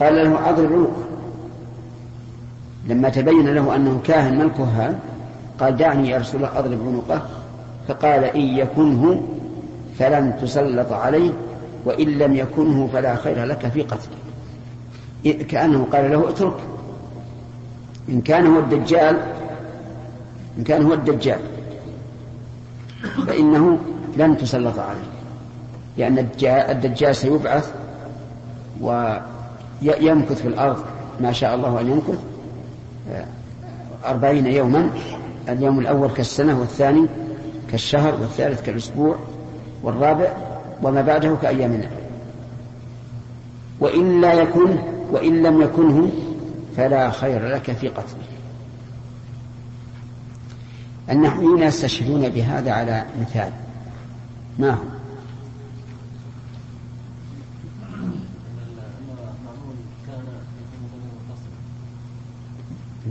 قال 0.00 0.14
له 0.16 0.50
أضرب 0.50 0.72
عنقه 0.72 1.04
لما 2.88 3.08
تبين 3.08 3.48
له 3.48 3.76
أنه 3.76 4.00
كاهن 4.04 4.34
من 4.34 4.42
الكهان 4.42 4.98
قال 5.60 5.76
دعني 5.76 6.08
يا 6.08 6.18
رسول 6.18 6.36
الله 6.36 6.58
أضرب 6.58 6.78
عنقه. 6.86 7.22
فقال 7.88 8.24
إن 8.24 8.40
يكنه 8.40 9.22
فلن 9.98 10.38
تسلط 10.42 10.92
عليه 10.92 11.30
وإن 11.84 12.08
لم 12.08 12.36
يكنه 12.36 12.88
فلا 12.92 13.16
خير 13.16 13.44
لك 13.44 13.68
في 13.68 13.82
قتله. 13.82 14.16
كأنه 15.44 15.86
قال 15.92 16.10
له 16.10 16.28
اترك. 16.28 16.56
إن 18.08 18.20
كان 18.20 18.46
هو 18.46 18.58
الدجال 18.58 19.22
إن 20.58 20.64
كان 20.64 20.82
هو 20.82 20.92
الدجال 20.92 21.40
فإنه 23.26 23.78
لن 24.16 24.36
تسلط 24.38 24.78
عليه. 24.78 25.10
لأن 25.96 26.18
الدجال 26.70 27.16
سيبعث 27.16 27.74
ويمكث 28.80 30.42
في 30.42 30.48
الأرض 30.48 30.84
ما 31.20 31.32
شاء 31.32 31.54
الله 31.54 31.80
أن 31.80 31.90
يمكث 31.90 32.18
أربعين 34.06 34.46
يوما. 34.46 34.90
اليوم 35.48 35.78
الأول 35.78 36.10
كالسنة 36.10 36.60
والثاني 36.60 37.06
كالشهر 37.70 38.20
والثالث 38.20 38.62
كالأسبوع 38.62 39.16
والرابع 39.82 40.32
وما 40.82 41.02
بعده 41.02 41.36
كأيامنا. 41.42 41.90
وإن 43.80 44.20
لا 44.20 44.32
يكن 44.32 44.76
وإن 45.10 45.42
لم 45.42 45.62
يكنه 45.62 46.10
فلا 46.76 47.10
خير 47.10 47.48
لك 47.48 47.72
في 47.72 47.88
قتله. 47.88 48.24
النحويون 51.10 51.62
يستشهدون 51.62 52.28
بهذا 52.28 52.72
على 52.72 53.04
مثال. 53.20 53.52
ما 54.58 54.70
هو؟ 54.70 54.82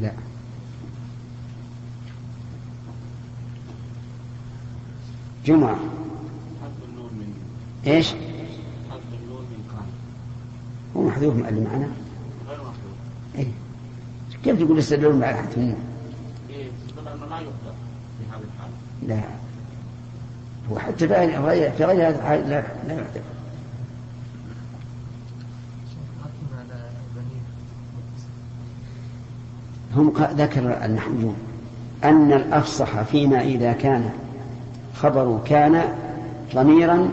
لا. 0.01 0.32
جمعة 5.45 5.79
إيش؟ 7.87 8.13
هو 10.97 11.01
محذوف 11.03 11.35
اللي 11.35 11.61
معنا؟ 11.61 11.87
غير 12.47 12.57
محذوف 12.57 12.95
إيه 13.35 13.47
كيف 14.43 14.59
تقول 14.59 14.77
يستدلون 14.79 15.19
بعد 15.19 15.35
حتى 15.35 15.55
النون؟ 15.55 15.79
لا 16.49 16.55
يحذف 16.65 17.73
في 18.19 18.25
هذه 18.31 18.41
الحالة 18.43 18.73
لا 19.07 19.15
في 21.71 21.85
غير 21.85 22.09
الحالة 22.09 22.49
لا 22.49 22.63
لا 22.87 22.93
يحذف 22.93 23.23
هم 29.95 30.13
ذكر 30.17 30.85
النحويون 30.85 31.35
أن 32.03 32.33
الأفصح 32.33 33.01
فيما 33.01 33.41
إذا 33.41 33.73
كان 33.73 34.09
خبر 34.93 35.39
كان 35.45 35.83
ضميرا 36.55 37.09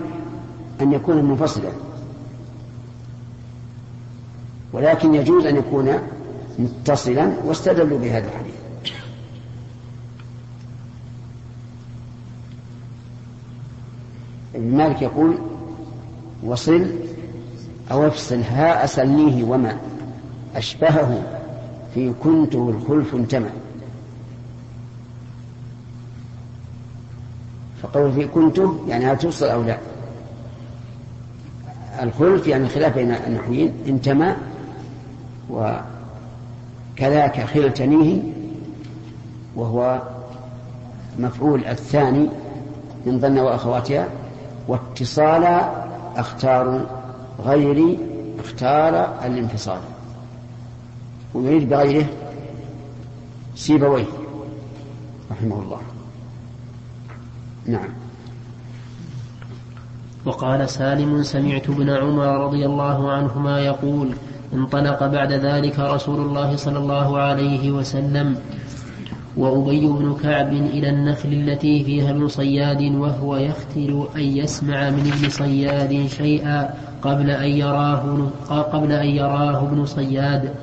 أن 0.80 0.92
يكون 0.92 1.24
منفصلا. 1.24 1.70
ولكن 4.72 5.14
يجوز 5.14 5.46
أن 5.46 5.56
يكون 5.56 5.98
متصلا 6.58 7.32
واستدلوا 7.44 7.98
بهذا 7.98 8.28
الحديث. 8.28 8.54
ابن 14.54 14.76
مالك 14.76 15.02
يقول 15.02 15.38
وصل 16.44 16.86
أو 17.90 18.06
أفصل 18.06 18.40
ها 18.40 18.84
أسلنيه 18.84 19.44
وما 19.44 19.76
أشبهه 20.56 21.22
في 21.94 22.12
كنته 22.22 22.70
الخلف 22.70 23.14
انتمى. 23.14 23.50
فقول 27.94 28.12
في 28.12 28.26
كنته 28.26 28.84
يعني 28.88 29.06
هل 29.06 29.18
توصل 29.18 29.46
أو 29.46 29.62
لا؟ 29.62 29.78
الخلف 32.02 32.46
يعني 32.46 32.68
خلاف 32.68 32.94
بين 32.94 33.10
النحويين 33.10 33.72
انتمى 33.86 34.34
وكذاك 35.50 37.40
خلتنيه 37.40 38.22
وهو 39.56 40.02
مفعول 41.18 41.64
الثاني 41.64 42.28
من 43.06 43.20
ظن 43.20 43.38
وأخواتها 43.38 44.08
واتصال 44.68 45.60
أختار 46.16 46.86
غيري 47.44 47.98
اختار 48.38 49.18
الانفصال. 49.24 49.80
ويريد 51.34 51.68
بغيره 51.68 52.06
سيبويه 53.54 54.04
رحمه 55.30 55.62
الله. 55.62 55.80
نعم. 57.66 57.88
وقال 60.24 60.70
سالم 60.70 61.22
سمعت 61.22 61.70
ابن 61.70 61.90
عمر 61.90 62.44
رضي 62.44 62.66
الله 62.66 63.12
عنهما 63.12 63.60
يقول 63.60 64.08
انطلق 64.52 65.06
بعد 65.06 65.32
ذلك 65.32 65.78
رسول 65.78 66.20
الله 66.20 66.56
صلى 66.56 66.78
الله 66.78 67.18
عليه 67.18 67.70
وسلم 67.70 68.36
وأبي 69.36 69.86
بن 69.86 70.16
كعب 70.22 70.52
إلى 70.52 70.88
النخل 70.88 71.28
التي 71.32 71.84
فيها 71.84 72.10
ابن 72.10 72.28
صياد 72.28 72.82
وهو 72.82 73.36
يختل 73.36 74.06
أن 74.16 74.20
يسمع 74.20 74.90
من 74.90 75.12
ابن 75.12 75.28
صياد 75.28 76.06
شيئا 76.06 76.74
قبل 77.02 77.30
أن 77.30 77.48
يراه 77.48 78.30
قبل 78.48 78.92
أن 78.92 79.06
يراه 79.06 79.62
ابن 79.62 79.86
صياد. 79.86 80.54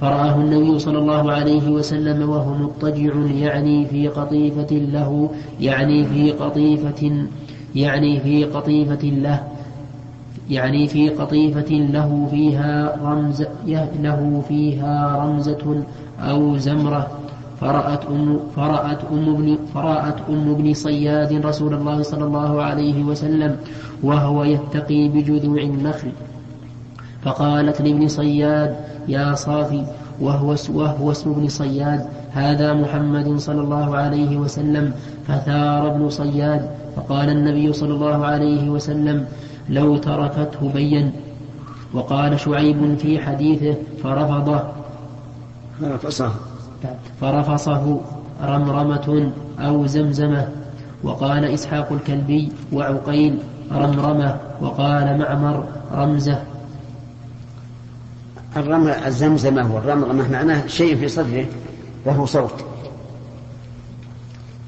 فرآه 0.00 0.34
النبي 0.34 0.78
صلى 0.78 0.98
الله 0.98 1.32
عليه 1.32 1.70
وسلم 1.70 2.28
وهو 2.30 2.54
مضطجع 2.54 3.12
يعني 3.44 3.86
في 3.86 4.08
قطيفة 4.08 4.76
له 4.76 5.30
يعني 5.60 6.04
في 6.04 6.32
قطيفة 6.32 7.26
يعني 7.74 8.20
في 8.20 8.44
قطيفة 8.44 9.04
له 9.04 9.40
يعني 10.50 10.88
في 10.88 11.08
قطيفة 11.08 11.72
له 11.74 12.28
فيها 12.30 12.96
رمز 13.02 13.44
له 14.02 14.42
فيها 14.48 15.16
رمزة 15.24 15.82
أو 16.20 16.56
زمرة. 16.56 17.08
فرأت 17.60 18.06
أم 18.06 18.40
فرأت 18.56 18.98
أم 19.12 19.28
ابن 19.34 19.58
فرأت 19.74 20.16
أم 20.28 20.50
ابن 20.50 20.74
صياد 20.74 21.46
رسول 21.46 21.74
الله 21.74 22.02
صلى 22.02 22.24
الله 22.24 22.62
عليه 22.62 23.04
وسلم 23.04 23.56
وهو 24.02 24.44
يتقي 24.44 25.08
بجذوع 25.08 25.60
النخل. 25.60 26.10
فقالت 27.22 27.80
لابن 27.82 28.08
صياد 28.08 28.76
يا 29.10 29.34
صافي 29.34 29.82
وهو 30.20 30.54
وهو 30.74 31.10
اسم 31.10 31.30
ابن 31.30 31.48
صياد. 31.48 32.06
هذا 32.32 32.74
محمد 32.74 33.38
صلى 33.38 33.60
الله 33.60 33.96
عليه 33.96 34.36
وسلم. 34.36 34.92
فثار 35.28 35.86
ابن 35.86 36.08
صياد. 36.08 36.70
فقال 36.96 37.30
النبي 37.30 37.72
صلى 37.72 37.94
الله 37.94 38.26
عليه 38.26 38.70
وسلم 38.70 39.26
لو 39.68 39.96
تركته 39.96 40.70
بين 40.74 41.12
وقال 41.94 42.40
شعيب 42.40 42.98
في 42.98 43.18
حديثه 43.18 43.74
فرفضه. 44.02 44.60
فرفصه. 45.80 46.30
فرفصه. 47.20 48.00
رمرمة 48.42 49.32
أو 49.58 49.86
زمزمة. 49.86 50.48
وقال 51.04 51.44
إسحاق 51.44 51.92
الكلبي 51.92 52.52
وعقيل 52.72 53.38
رمرمة. 53.72 54.36
وقال 54.60 55.18
معمر 55.18 55.64
رمزة. 55.92 56.38
الرمل 58.56 58.90
الزمزمة 58.90 59.74
والرمرمة 59.74 60.32
معناه 60.32 60.66
شيء 60.66 60.96
في 60.96 61.08
صدره 61.08 61.46
وهو 62.04 62.26
صوت. 62.26 62.64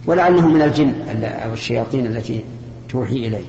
ولعله 0.06 0.48
من 0.48 0.62
الجن 0.62 0.94
أو 1.24 1.52
الشياطين 1.52 2.06
التي 2.06 2.44
توحي 2.88 3.26
إليه. 3.26 3.44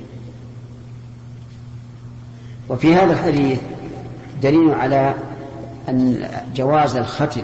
وفي 2.68 2.94
هذا 2.94 3.12
الحديث 3.12 3.60
دليل 4.42 4.70
على 4.70 5.14
أن 5.88 6.28
جواز 6.56 6.96
الختر 6.96 7.42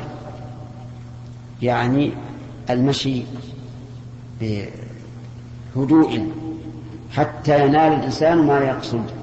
يعني 1.62 2.12
المشي 2.70 3.22
بهدوء 5.76 6.28
حتى 7.12 7.64
ينال 7.64 7.92
الإنسان 7.92 8.38
ما 8.38 8.58
يقصد. 8.58 9.19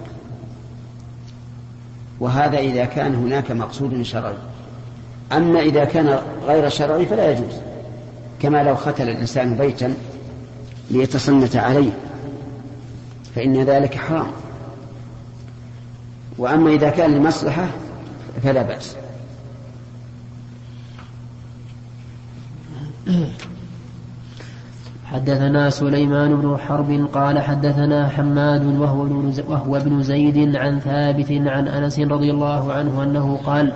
وهذا 2.19 2.57
إذا 2.57 2.85
كان 2.85 3.15
هناك 3.15 3.51
مقصود 3.51 4.01
شرعي. 4.01 4.37
أما 5.31 5.59
إذا 5.59 5.85
كان 5.85 6.19
غير 6.47 6.69
شرعي 6.69 7.05
فلا 7.05 7.31
يجوز 7.31 7.53
كما 8.41 8.63
لو 8.63 8.75
ختل 8.75 9.09
الإنسان 9.09 9.55
بيتا 9.55 9.93
ليتصنت 10.91 11.55
عليه 11.55 11.91
فإن 13.35 13.63
ذلك 13.63 13.95
حرام. 13.95 14.31
وأما 16.37 16.69
إذا 16.69 16.89
كان 16.89 17.15
لمصلحة 17.15 17.67
فلا 18.43 18.61
بأس. 18.61 18.95
حدثنا 25.17 25.69
سليمان 25.69 26.35
بن 26.35 26.57
حرب 26.57 27.07
قال 27.13 27.39
حدثنا 27.39 28.07
حماد 28.07 28.65
وهو 28.65 29.07
وهو 29.49 29.75
ابن 29.77 30.03
زيد 30.03 30.55
عن 30.55 30.79
ثابت 30.79 31.31
عن 31.31 31.67
أنس 31.67 31.99
رضي 31.99 32.31
الله 32.31 32.73
عنه 32.73 33.03
أنه 33.03 33.39
قال 33.45 33.73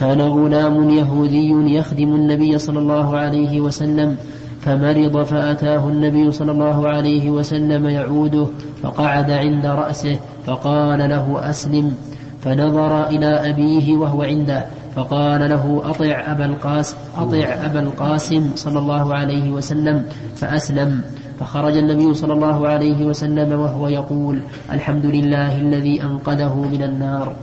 كان 0.00 0.20
غلام 0.20 0.90
يهودي 0.90 1.74
يخدم 1.74 2.14
النبي 2.14 2.58
صلى 2.58 2.78
الله 2.78 3.16
عليه 3.16 3.60
وسلم 3.60 4.16
فمرض 4.60 5.22
فأتاه 5.22 5.88
النبي 5.88 6.32
صلى 6.32 6.52
الله 6.52 6.88
عليه 6.88 7.30
وسلم 7.30 7.88
يعوده 7.88 8.46
فقعد 8.82 9.30
عند 9.30 9.66
رأسه 9.66 10.18
فقال 10.46 10.98
له 10.98 11.50
أسلم 11.50 11.94
فنظر 12.42 13.06
إلى 13.08 13.50
أبيه 13.50 13.96
وهو 13.96 14.22
عنده 14.22 14.66
فقال 14.96 15.50
له 15.50 15.82
أطع 15.84 16.32
أبا 16.32 16.44
القاسم 16.44 16.96
أطع 17.16 17.44
أبا 17.64 17.80
القاسم 17.80 18.50
صلى 18.54 18.78
الله 18.78 19.14
عليه 19.14 19.50
وسلم 19.50 20.06
فأسلم. 20.36 21.02
فخرج 21.40 21.76
النبي 21.76 22.14
صلى 22.14 22.32
الله 22.32 22.68
عليه 22.68 23.04
وسلم 23.04 23.60
وهو 23.60 23.88
يقول 23.88 24.42
الحمد 24.72 25.06
لله 25.06 25.60
الذي 25.60 26.02
أنقذه 26.02 26.54
من 26.54 26.82
النار. 26.82 27.34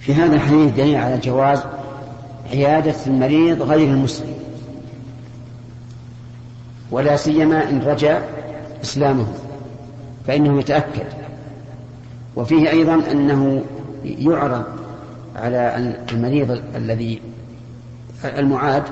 في 0.00 0.14
هذا 0.14 0.34
الحديث 0.34 0.74
دليل 0.74 0.96
على 0.96 1.18
جواز 1.18 1.62
عيادة 2.52 2.94
المريض 3.06 3.62
غير 3.62 3.88
المسلم. 3.88 4.34
ولا 6.90 7.16
سيما 7.16 7.70
إن 7.70 7.82
رجع 7.82 8.18
إسلامه 8.82 9.26
فإنه 10.26 10.58
يتأكد. 10.58 11.06
وفيه 12.36 12.70
أيضا 12.70 13.02
أنه 13.12 13.62
يعرض 14.04 14.79
على 15.36 15.94
المريض 16.12 16.62
الذي 16.76 17.20
المعاد 18.24 18.82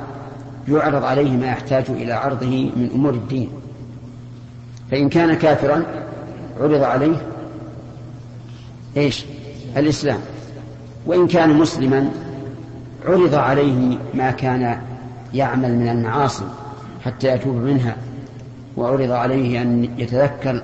يعرض 0.68 1.04
عليه 1.04 1.30
ما 1.30 1.46
يحتاج 1.46 1.84
إلى 1.90 2.12
عرضه 2.12 2.70
من 2.76 2.90
أمور 2.94 3.14
الدين. 3.14 3.50
فإن 4.90 5.08
كان 5.08 5.34
كافرا 5.34 5.84
عرض 6.60 6.82
عليه 6.82 7.16
إيش؟ 8.96 9.24
الإسلام. 9.76 10.20
وإن 11.06 11.26
كان 11.26 11.58
مسلما 11.58 12.10
عرض 13.06 13.34
عليه 13.34 13.98
ما 14.14 14.30
كان 14.30 14.78
يعمل 15.34 15.74
من 15.74 15.88
المعاصي 15.88 16.44
حتى 17.04 17.28
يتوب 17.28 17.56
منها 17.56 17.96
وعرض 18.76 19.10
عليه 19.10 19.62
أن 19.62 19.88
يتذكر 19.98 20.62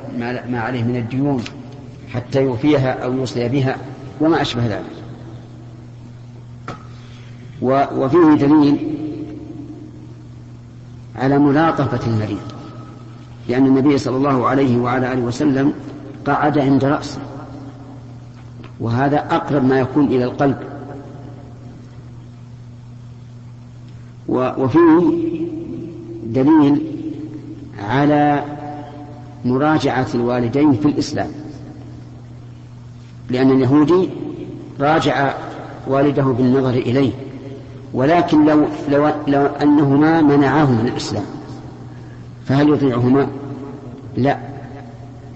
ما 0.49 0.61
عليه 0.61 0.83
من 0.83 0.97
الديون 0.97 1.45
حتى 2.13 2.43
يوفيها 2.43 2.93
أو 3.05 3.13
يوصي 3.13 3.49
بها 3.49 3.77
وما 4.21 4.43
أشبه 4.43 4.67
ذلك. 4.67 4.94
وفيه 7.65 8.35
دليل 8.47 8.95
على 11.17 11.39
ملاطفة 11.39 12.07
المريض 12.07 12.43
لأن 13.49 13.67
النبي 13.67 13.99
صلى 13.99 14.17
الله 14.17 14.47
عليه 14.47 14.79
وعلى 14.79 15.13
آله 15.13 15.23
وسلم 15.23 15.73
قعد 16.27 16.59
عند 16.59 16.85
رأسه 16.85 17.19
وهذا 18.81 19.19
أقرب 19.19 19.65
ما 19.65 19.81
يكون 19.81 20.05
إلى 20.07 20.25
القلب. 20.25 20.57
وفيه 24.29 25.01
دليل 26.27 26.83
على 27.79 28.45
مراجعة 29.45 30.07
الوالدين 30.15 30.73
في 30.73 30.89
الإسلام 30.89 31.31
لأن 33.31 33.51
اليهودي 33.51 34.09
راجع 34.81 35.35
والده 35.87 36.23
بالنظر 36.23 36.71
إليه. 36.71 37.13
ولكن 37.95 38.45
لو, 38.45 38.65
لو, 38.89 39.11
لو 39.29 39.47
أنهما 39.47 40.21
منعاه 40.21 40.71
من 40.71 40.89
الإسلام 40.89 41.25
فهل 42.47 42.73
يطيعهما؟ 42.73 43.29
لا 44.17 44.39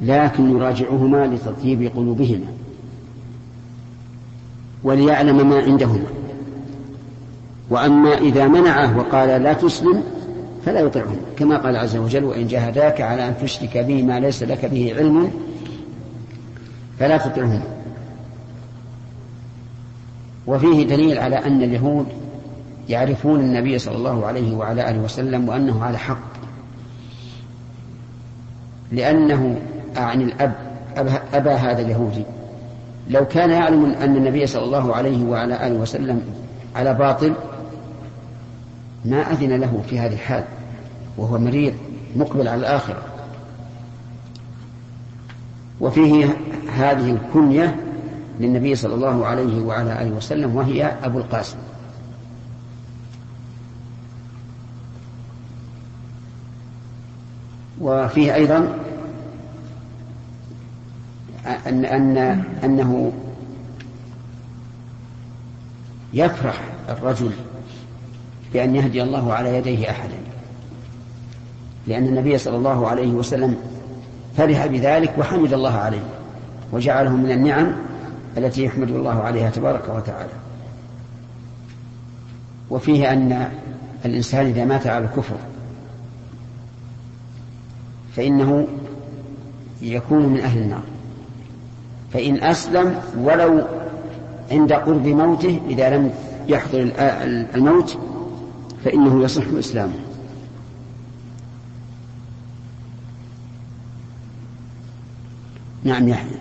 لكن 0.00 0.50
يراجعهما 0.50 1.26
لتطيب 1.26 1.90
قلوبهما 1.96 2.46
وليعلم 4.82 5.50
ما 5.50 5.62
عندهما 5.62 6.06
وأما 7.70 8.18
إذا 8.18 8.48
منعه 8.48 8.98
وقال 8.98 9.42
لا 9.42 9.52
تسلم 9.52 10.02
فلا 10.66 10.80
يطيعهما 10.80 11.16
كما 11.36 11.56
قال 11.56 11.76
عز 11.76 11.96
وجل 11.96 12.24
وإن 12.24 12.46
جاهداك 12.46 13.00
على 13.00 13.28
أن 13.28 13.34
تشرك 13.42 13.78
به 13.78 14.02
ما 14.02 14.20
ليس 14.20 14.42
لك 14.42 14.64
به 14.64 14.94
علم 14.96 15.30
فلا 16.98 17.16
تطعهما 17.16 17.62
وفيه 20.46 20.86
دليل 20.86 21.18
على 21.18 21.36
أن 21.36 21.62
اليهود 21.62 22.06
يعرفون 22.88 23.40
النبي 23.40 23.78
صلى 23.78 23.96
الله 23.96 24.26
عليه 24.26 24.56
وعلى 24.56 24.90
آله 24.90 24.98
وسلم 24.98 25.48
وأنه 25.48 25.84
على 25.84 25.98
حق. 25.98 26.28
لأنه 28.92 29.60
أعني 29.96 30.24
الأب 30.24 30.54
أبا 31.34 31.54
هذا 31.54 31.82
اليهودي. 31.82 32.24
لو 33.10 33.24
كان 33.26 33.50
يعلم 33.50 33.84
أن 33.84 34.16
النبي 34.16 34.46
صلى 34.46 34.64
الله 34.64 34.94
عليه 34.94 35.24
وعلى 35.24 35.66
آله 35.66 35.76
وسلم 35.76 36.22
على 36.76 36.94
باطل 36.94 37.32
ما 39.04 39.32
أذن 39.32 39.52
له 39.52 39.82
في 39.90 39.98
هذه 39.98 40.12
الحال 40.12 40.44
وهو 41.16 41.38
مريض 41.38 41.74
مقبل 42.16 42.48
على 42.48 42.60
الآخرة. 42.60 43.02
وفيه 45.80 46.36
هذه 46.76 47.10
الكنية 47.10 47.76
للنبي 48.40 48.74
صلى 48.74 48.94
الله 48.94 49.26
عليه 49.26 49.62
وعلى 49.62 50.02
آله 50.02 50.10
وسلم 50.10 50.56
وهي 50.56 50.92
أبو 51.02 51.18
القاسم. 51.18 51.56
وفيه 57.80 58.34
أيضا 58.34 58.78
أن 61.66 61.84
أن 61.84 62.18
أنه 62.64 63.12
يفرح 66.12 66.60
الرجل 66.88 67.30
بأن 68.52 68.76
يهدي 68.76 69.02
الله 69.02 69.34
على 69.34 69.56
يديه 69.56 69.90
أحدا 69.90 70.18
لأن 71.86 72.06
النبي 72.06 72.38
صلى 72.38 72.56
الله 72.56 72.88
عليه 72.88 73.08
وسلم 73.08 73.56
فرح 74.36 74.66
بذلك 74.66 75.14
وحمد 75.18 75.52
الله 75.52 75.74
عليه 75.74 76.02
وجعله 76.72 77.16
من 77.16 77.30
النعم 77.30 77.72
التي 78.36 78.64
يحمد 78.64 78.90
الله 78.90 79.22
عليها 79.22 79.50
تبارك 79.50 79.88
وتعالى. 79.88 80.32
وفيه 82.70 83.12
أن 83.12 83.48
الإنسان 84.04 84.46
إذا 84.46 84.64
مات 84.64 84.86
على 84.86 85.04
الكفر 85.04 85.36
فإنه 88.16 88.68
يكون 89.82 90.22
من 90.22 90.40
أهل 90.40 90.58
النار. 90.62 90.82
فإن 92.12 92.42
أسلم 92.42 93.00
ولو 93.18 93.66
عند 94.50 94.72
قرب 94.72 95.06
موته 95.06 95.60
إذا 95.68 95.96
لم 95.96 96.12
يحضر 96.48 96.92
الموت 97.54 97.98
فإنه 98.84 99.22
يصح 99.22 99.44
إسلامه. 99.58 99.98
نعم 105.84 106.08
يحيى. 106.08 106.38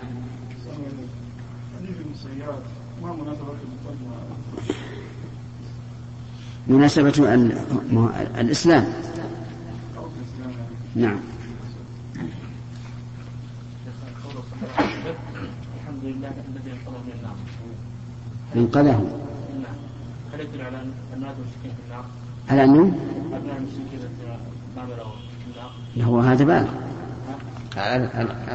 مناسبة 6.68 7.12
الإسلام. 8.38 8.84
نعم. 10.94 11.18
الذي 16.32 16.70
انقذه. 16.72 17.02
من 17.06 17.12
النار 17.18 17.36
انقذه 18.56 18.98
نعم 19.62 19.76
هل 20.32 20.40
يدل 20.40 20.62
على 20.62 20.76
ان 20.76 20.92
المشركين 21.14 21.70
في 21.76 21.82
النار؟ 21.86 22.04
على 22.50 22.64
أنه؟ 22.64 22.98
ابناء 23.32 23.56
المشركين 23.56 23.98
هو 26.02 26.20
هذا 26.20 26.44
بالغ. 26.44 26.68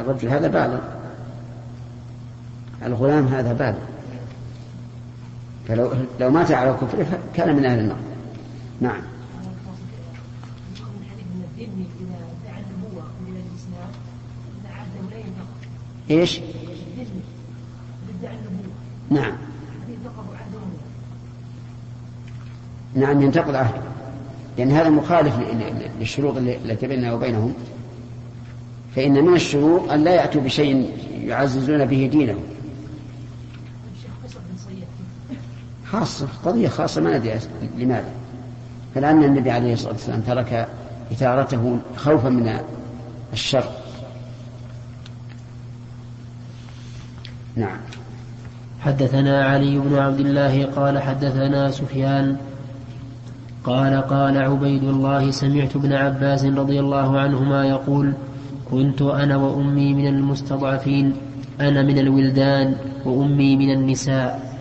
الرجل 0.00 0.28
هذا 0.28 0.48
بالغ. 0.48 0.80
الغلام 2.82 3.26
هذا 3.26 3.52
بالغ. 3.52 3.78
فلو 5.68 5.92
لو 6.20 6.30
مات 6.30 6.52
على 6.52 6.72
كفره 6.72 7.18
كان 7.34 7.56
من 7.56 7.64
أهل 7.64 7.78
النار. 7.78 7.98
نعم. 8.80 9.02
الابن 11.58 11.84
إذا 12.00 12.16
ادعى 12.16 12.62
النبوة 12.62 13.04
من 13.26 13.36
الإسلام 13.36 13.90
إذا 14.60 14.74
عهده 14.74 15.10
لا 15.10 15.16
ينتقض 15.16 16.10
إيش؟ 16.10 16.38
الابن 16.38 17.20
ادعى 18.18 18.34
النبوة 18.34 18.74
نعم. 19.14 19.32
نعم 22.94 23.22
ينتقض 23.22 23.54
عهده. 23.54 23.80
لأن 24.58 24.70
هذا 24.70 24.88
مخالف 24.88 25.34
للشروط 26.00 26.36
التي 26.36 26.86
بيننا 26.86 27.12
وبينهم. 27.12 27.54
فإن 28.96 29.24
من 29.24 29.34
الشروط 29.34 29.90
أن 29.90 30.04
لا 30.04 30.14
يأتوا 30.14 30.40
بشيء 30.40 30.90
يعززون 31.20 31.84
به 31.84 32.08
دينهم. 32.12 32.42
خاصة 35.86 36.28
قضية 36.44 36.68
خاصة 36.68 37.00
ما 37.00 37.18
ندري 37.18 37.38
لماذا. 37.78 38.12
فلأن 38.94 39.24
النبي 39.24 39.50
عليه 39.50 39.72
الصلاة 39.72 39.92
والسلام 39.92 40.20
ترك 40.20 40.68
إثارته 41.12 41.78
خوفا 41.96 42.28
من 42.28 42.60
الشر. 43.32 43.70
نعم. 47.56 47.78
حدثنا 48.84 49.44
علي 49.44 49.78
بن 49.78 49.98
عبد 49.98 50.20
الله 50.20 50.64
قال 50.64 50.98
حدثنا 50.98 51.70
سفيان 51.70 52.36
قال 53.64 54.00
قال 54.00 54.38
عبيد 54.38 54.82
الله 54.84 55.30
سمعت 55.30 55.76
ابن 55.76 55.92
عباس 55.92 56.44
رضي 56.44 56.80
الله 56.80 57.18
عنهما 57.18 57.64
يقول 57.64 58.12
كنت 58.70 59.02
أنا 59.02 59.36
وأمي 59.36 59.94
من 59.94 60.06
المستضعفين 60.06 61.16
أنا 61.60 61.82
من 61.82 61.98
الولدان 61.98 62.76
وأمي 63.04 63.56
من 63.56 63.70
النساء. 63.70 64.54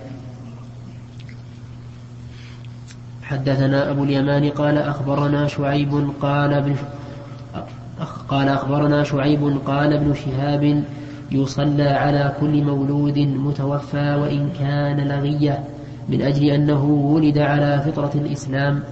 حدثنا 3.23 3.91
أبو 3.91 4.03
اليمان 4.03 4.49
قال 4.49 4.77
أخبرنا 4.77 5.47
شعيب 5.47 6.09
قال 6.21 6.53
ابن 6.53 6.75
قال 8.27 8.49
أخبرنا 8.49 9.03
شعيب 9.03 9.57
قال 9.65 9.93
ابن 9.93 10.13
شهاب 10.13 10.83
يصلى 11.33 11.89
على 11.89 12.33
كل 12.39 12.63
مولود 12.63 13.19
متوفى 13.19 14.15
وإن 14.15 14.49
كان 14.59 15.07
لغية 15.07 15.63
من 16.09 16.21
أجل 16.21 16.43
أنه 16.49 16.83
ولد 16.85 17.37
على 17.37 17.81
فطرة 17.85 18.11
الإسلام. 18.15 18.83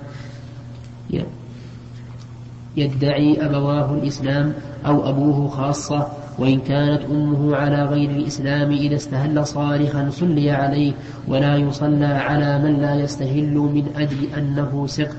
يدعي 2.77 3.45
أبواه 3.45 3.93
الإسلام 3.93 4.53
أو 4.85 5.09
أبوه 5.09 5.47
خاصة 5.47 6.07
وإن 6.39 6.59
كانت 6.59 7.01
أمه 7.11 7.55
على 7.55 7.85
غير 7.85 8.09
الإسلام 8.09 8.71
إذا 8.71 8.95
استهل 8.95 9.47
صارخا 9.47 10.09
صلي 10.09 10.51
عليه 10.51 10.93
ولا 11.27 11.55
يصلى 11.55 12.05
على 12.05 12.59
من 12.59 12.81
لا 12.81 12.95
يستهل 12.95 13.53
من 13.53 13.85
أجل 13.95 14.17
أنه 14.37 14.87
سقط 14.87 15.15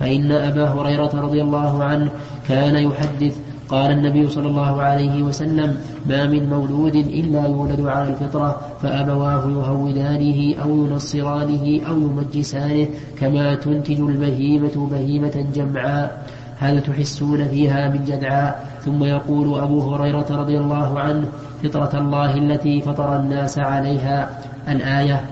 فإن 0.00 0.32
أبا 0.32 0.68
هريرة 0.68 1.10
رضي 1.14 1.42
الله 1.42 1.84
عنه 1.84 2.10
كان 2.48 2.76
يحدث 2.76 3.36
قال 3.68 3.90
النبي 3.90 4.30
صلى 4.30 4.48
الله 4.48 4.82
عليه 4.82 5.22
وسلم 5.22 5.76
ما 6.06 6.26
من 6.26 6.48
مولود 6.50 6.96
إلا 6.96 7.46
يولد 7.46 7.80
على 7.80 8.08
الفطرة 8.08 8.60
فأبواه 8.82 9.50
يهودانه 9.50 10.54
أو 10.62 10.86
ينصرانه 10.86 11.80
أو 11.88 11.96
يمجسانه 11.96 12.88
كما 13.18 13.54
تنتج 13.54 14.00
البهيمة 14.00 14.88
بهيمة 14.90 15.46
جمعاء. 15.54 16.26
هل 16.58 16.82
تحسون 16.82 17.48
فيها 17.48 17.88
من 17.88 18.04
جدعاء؟ 18.04 18.66
ثم 18.84 19.04
يقول 19.04 19.60
أبو 19.60 19.94
هريرة 19.94 20.26
رضي 20.30 20.58
الله 20.58 21.00
عنه 21.00 21.28
فطرة 21.62 21.98
الله 21.98 22.34
التي 22.34 22.80
فطر 22.80 23.20
الناس 23.20 23.58
عليها. 23.58 24.40
الآية. 24.68 25.24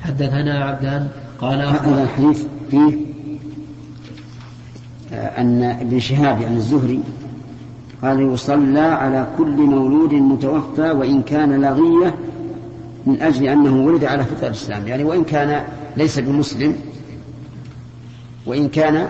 حدثنا 0.00 0.64
عبدان 0.64 1.08
قال 1.40 1.62
هذا 1.62 2.02
الحديث 2.02 2.46
فيه 2.70 3.11
أن 5.12 5.62
ابن 5.62 6.00
شهاب 6.00 6.40
يعني 6.40 6.56
الزهري 6.56 7.00
قال 8.02 8.20
يصلى 8.20 8.80
على 8.80 9.26
كل 9.38 9.56
مولود 9.56 10.14
متوفى 10.14 10.90
وإن 10.90 11.22
كان 11.22 11.60
لغية 11.60 12.14
من 13.06 13.22
أجل 13.22 13.48
أنه 13.48 13.86
ولد 13.86 14.04
على 14.04 14.24
فطرة 14.24 14.46
الإسلام. 14.46 14.88
يعني 14.88 15.04
وإن 15.04 15.24
كان 15.24 15.64
ليس 15.96 16.18
بمسلم 16.18 16.76
وإن 18.46 18.68
كان 18.68 19.08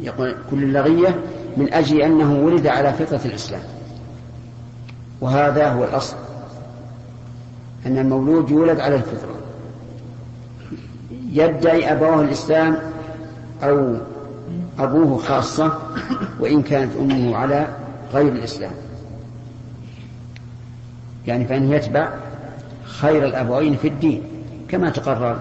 يقول 0.00 0.34
كل 0.50 0.62
اللغية 0.62 1.20
من 1.56 1.72
أجل 1.72 2.02
أنه 2.02 2.44
ولد 2.44 2.66
على 2.66 2.92
فطرة 2.92 3.20
الإسلام. 3.24 3.62
وهذا 5.20 5.68
هو 5.68 5.84
الأصل 5.84 6.16
أن 7.86 7.98
المولود 7.98 8.50
يولد 8.50 8.80
على 8.80 8.94
الفطرة. 8.94 9.34
يدعي 11.32 11.92
أبواه 11.92 12.20
الإسلام 12.20 12.78
أو 13.62 13.96
أبوه 14.78 15.18
خاصة 15.18 15.78
وإن 16.40 16.62
كانت 16.62 16.96
أمه 16.96 17.36
على 17.36 17.66
غير 18.14 18.32
الإسلام. 18.32 18.72
يعني 21.26 21.44
فإنه 21.44 21.74
يتبع 21.74 22.08
خير 22.84 23.24
الأبوين 23.24 23.76
في 23.76 23.88
الدين 23.88 24.22
كما 24.68 24.90
تقرر. 24.90 25.36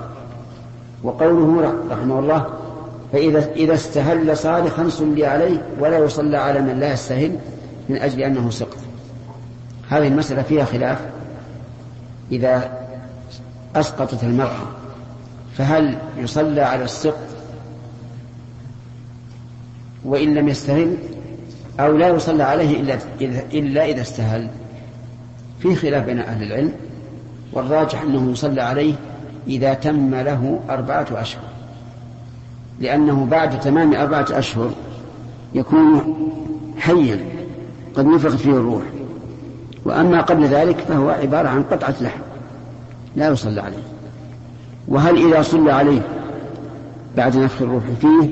وقوله 1.04 1.76
رحمه 1.92 2.20
الله 2.20 2.46
فإذا 3.14 3.52
إذا 3.56 3.74
استهل 3.74 4.38
صارخا 4.38 4.90
صلي 4.90 5.26
عليه 5.26 5.62
ولا 5.80 5.98
يصلى 5.98 6.38
على 6.38 6.62
من 6.62 6.80
لا 6.80 6.94
يستهل 6.94 7.36
من 7.90 7.98
أجل 7.98 8.22
أنه 8.22 8.50
سقط. 8.50 8.78
هذه 9.90 10.08
المسألة 10.08 10.42
فيها 10.42 10.66
خلاف. 10.66 11.00
إذا 12.32 12.72
أسقطت 13.76 14.24
المرأة 14.24 14.68
فهل 15.58 15.98
يصلى 16.18 16.62
على 16.62 16.84
السقط 16.84 17.31
وإن 20.06 20.34
لم 20.34 20.48
يستهل 20.48 20.98
أو 21.80 21.98
لا 21.98 22.08
يصلى 22.08 22.44
عليه 22.44 22.82
إلا 22.82 22.98
إلا 23.54 23.86
إذا 23.86 24.02
استهل. 24.02 24.48
في 25.60 25.76
خلاف 25.76 26.06
بين 26.06 26.20
أهل 26.20 26.44
العلم 26.44 26.74
والراجح 27.54 28.02
أنه 28.02 28.32
يصلى 28.32 28.62
عليه 28.62 28.94
إذا 29.48 29.74
تم 29.74 30.16
له 30.16 30.60
أربعة 30.70 31.08
أشهر. 31.12 31.44
لأنه 32.80 33.26
بعد 33.26 33.60
تمام 33.60 33.94
أربعة 33.94 34.26
أشهر 34.32 34.72
يكون 35.54 36.16
حيا 36.78 37.20
قد 37.96 38.06
نفخت 38.06 38.38
فيه 38.38 38.52
الروح. 38.52 38.84
وأما 39.86 40.22
قبل 40.22 40.46
ذلك 40.46 40.78
فهو 40.78 41.10
عبارة 41.10 41.48
عن 41.48 41.64
قطعة 41.64 41.96
لحم 42.02 42.22
لا 43.16 43.28
يصلى 43.30 43.62
عليه. 43.62 43.84
وهل 44.88 45.28
إذا 45.28 45.42
صلى 45.42 45.72
عليه 45.72 46.02
بعد 47.18 47.38
نفخ 47.38 47.62
الروح 47.62 47.84
فيه 48.02 48.30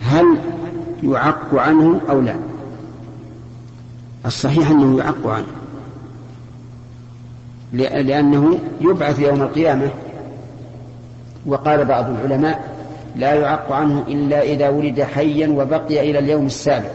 هل 0.00 0.26
يعق 1.02 1.54
عنه 1.54 2.00
أو 2.10 2.20
لا. 2.20 2.36
الصحيح 4.26 4.70
أنه 4.70 4.98
يعق 4.98 5.26
عنه. 5.26 5.46
لأنه 7.72 8.58
يبعث 8.80 9.18
يوم 9.18 9.42
القيامة. 9.42 9.90
وقال 11.46 11.84
بعض 11.84 12.10
العلماء 12.10 12.76
لا 13.16 13.34
يعق 13.34 13.72
عنه 13.72 14.04
إلا 14.08 14.42
إذا 14.42 14.68
ولد 14.68 15.02
حيا 15.02 15.48
وبقي 15.48 16.10
إلى 16.10 16.18
اليوم 16.18 16.46
السابع. 16.46 16.90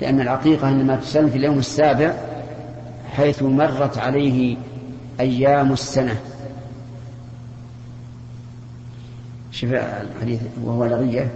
لأن 0.00 0.20
العقيقة 0.20 0.68
إنما 0.68 0.96
تسلم 0.96 1.30
في 1.30 1.38
اليوم 1.38 1.58
السابع 1.58 2.14
حيث 3.16 3.42
مرت 3.42 3.98
عليه 3.98 4.56
أيام 5.20 5.72
السنة. 5.72 6.16
شوف 9.52 9.70
الحديث 9.72 10.40
وهو 10.64 10.84
لغية. 10.84 11.30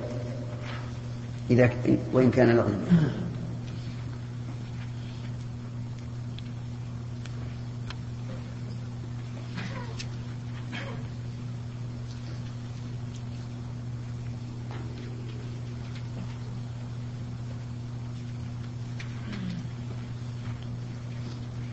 إذا 1.50 1.70
وإن 2.12 2.30
كان 2.30 2.56
لغية 2.56 2.74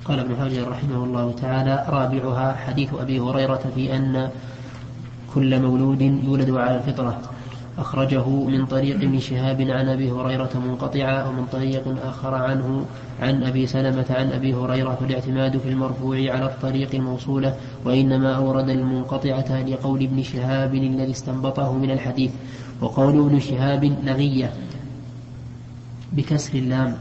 قال 0.05 0.19
ابن 0.19 0.35
حجر 0.35 0.67
رحمه 0.67 1.03
الله 1.03 1.31
تعالى 1.41 1.85
رابعها 1.89 2.55
حديث 2.55 2.93
أبي 2.93 3.19
هريرة 3.19 3.71
في 3.75 3.95
أن 3.95 4.29
كل 5.33 5.61
مولود 5.61 6.01
يولد 6.01 6.49
على 6.49 6.77
الفطرة. 6.77 7.21
أخرجه 7.77 8.29
من 8.29 8.65
طريق 8.65 8.95
ابن 8.95 9.19
شهاب 9.19 9.61
عن 9.61 9.89
أبي 9.89 10.11
هريرة 10.11 10.49
منقطعة 10.67 11.29
ومن 11.29 11.45
طريق 11.45 12.05
آخر 12.05 12.35
عنه 12.35 12.85
عن 13.21 13.43
أبي 13.43 13.67
سلمة 13.67 14.05
عن 14.09 14.31
أبي 14.31 14.53
هريرة 14.53 14.95
فالاعتماد 14.95 15.57
في 15.57 15.69
المرفوع 15.69 16.15
على 16.17 16.45
الطريق 16.45 16.95
الموصولة 16.95 17.55
وإنما 17.85 18.35
أورد 18.35 18.69
المنقطعة 18.69 19.63
لقول 19.63 20.03
ابن 20.03 20.23
شهاب 20.23 20.75
الذي 20.75 21.11
استنبطه 21.11 21.73
من 21.73 21.91
الحديث 21.91 22.31
وقول 22.81 23.19
ابن 23.25 23.39
شهاب 23.39 23.85
نغية 24.05 24.53
بكسر 26.13 26.57
اللام 26.57 26.97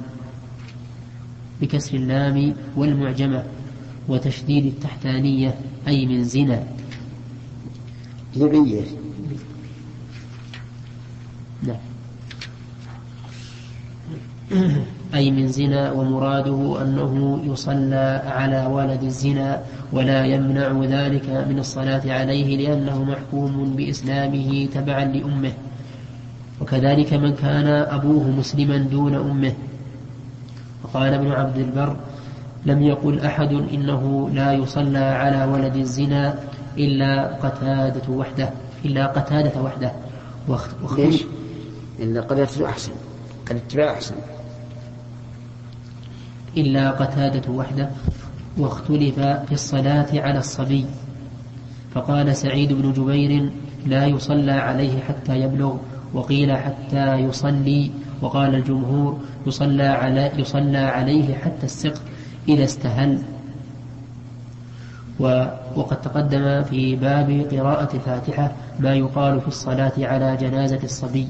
بكسر 1.61 1.97
اللام 1.97 2.55
والمعجمة 2.77 3.45
وتشديد 4.09 4.67
التحتانية 4.67 5.55
أي 5.89 6.07
من 6.07 6.25
زنا. 6.25 6.67
ذرية 8.37 8.85
نعم 11.63 11.77
أي 15.15 15.31
من 15.31 15.49
زنا 15.49 15.93
ومراده 15.93 16.83
أنه 16.83 17.41
يصلى 17.45 18.23
على 18.27 18.67
ولد 18.67 19.03
الزنا 19.03 19.63
ولا 19.93 20.25
يمنع 20.27 20.85
ذلك 20.85 21.29
من 21.49 21.59
الصلاة 21.59 22.03
عليه 22.13 22.57
لأنه 22.57 23.05
محكوم 23.05 23.77
بإسلامه 23.77 24.69
تبعا 24.75 25.05
لأمه. 25.05 25.53
وكذلك 26.61 27.13
من 27.15 27.35
كان 27.35 27.67
أبوه 27.67 28.31
مسلما 28.31 28.77
دون 28.77 29.15
أمه. 29.15 29.53
وقال 30.85 31.15
ابن 31.15 31.33
عبد 31.33 31.57
البر 31.57 31.97
لم 32.67 32.83
يقل 32.83 33.21
أحد 33.21 33.53
إنه 33.53 34.31
لا 34.35 34.53
يصلى 34.53 34.99
على 34.99 35.53
ولد 35.53 35.77
الزنا 35.77 36.35
إلا 36.79 37.35
قتادة 37.35 38.13
وحده 38.13 38.51
إلا 38.85 39.07
قتادة 39.07 39.63
وحده. 39.63 39.93
ليش؟ 40.97 41.25
إلا 41.99 42.21
قتادة 42.21 42.67
أحسن 42.67 42.93
الاتباع 43.51 43.93
أحسن. 43.93 44.15
إلا 46.57 46.91
قتادة 46.91 47.53
وحده 47.53 47.89
واختلف 48.59 49.21
في 49.21 49.53
الصلاة 49.53 50.21
على 50.21 50.39
الصبي. 50.39 50.87
فقال 51.95 52.37
سعيد 52.37 52.73
بن 52.73 52.93
جبير 52.93 53.51
لا 53.87 54.07
يصلى 54.07 54.53
عليه 54.53 55.01
حتى 55.01 55.41
يبلغ 55.41 55.77
وقيل 56.15 56.57
حتى 56.57 57.15
يصلي. 57.15 57.91
وقال 58.23 58.55
الجمهور 58.55 59.19
يصلى, 59.47 59.87
على 59.87 60.31
يصلى 60.39 60.79
عليه 60.79 61.35
حتى 61.35 61.65
السقط 61.65 62.01
إذا 62.49 62.65
استهل. 62.65 63.23
وقد 65.77 66.01
تقدم 66.01 66.63
في 66.63 66.97
باب 66.97 67.47
قراءة 67.53 67.97
الفاتحة 67.97 68.53
ما 68.81 68.95
يقال 68.95 69.41
في 69.41 69.49
الصلاة 69.49 69.93
على 69.99 70.37
جنازة 70.37 70.81
الصبي. 70.85 71.29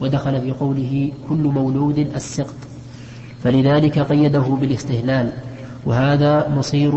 ودخل 0.00 0.40
في 0.40 0.52
قوله 0.52 1.12
كل 1.28 1.36
مولود 1.36 1.98
السقط. 1.98 2.54
فلذلك 3.44 3.98
قيده 3.98 4.40
بالاستهلال 4.40 5.32
وهذا 5.86 6.48
مصير 6.48 6.94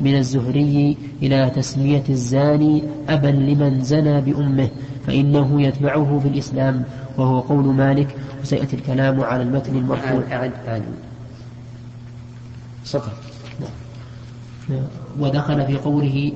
من 0.00 0.16
الزهري 0.16 0.96
إلى 1.22 1.50
تسمية 1.50 2.02
الزاني 2.08 2.82
أبا 3.08 3.28
لمن 3.28 3.84
زنى 3.84 4.20
بأمه 4.20 4.68
فإنه 5.06 5.62
يتبعه 5.62 6.20
في 6.22 6.28
الإسلام 6.28 6.84
وهو 7.18 7.40
قول 7.40 7.64
مالك 7.64 8.16
وسيأتي 8.42 8.76
الكلام 8.76 9.20
على 9.20 9.42
المتن 9.42 9.76
المرفوع. 9.76 10.22
أعد 10.32 10.52
أعد 10.68 10.82
سطر 12.84 13.12
ودخل 15.20 15.66
في 15.66 15.76
قوله 15.76 16.32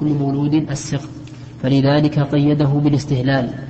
كل 0.00 0.06
مولود 0.06 0.54
السقط 0.54 1.08
فلذلك 1.62 2.18
قيده 2.18 2.64
بالاستهلال. 2.64 3.65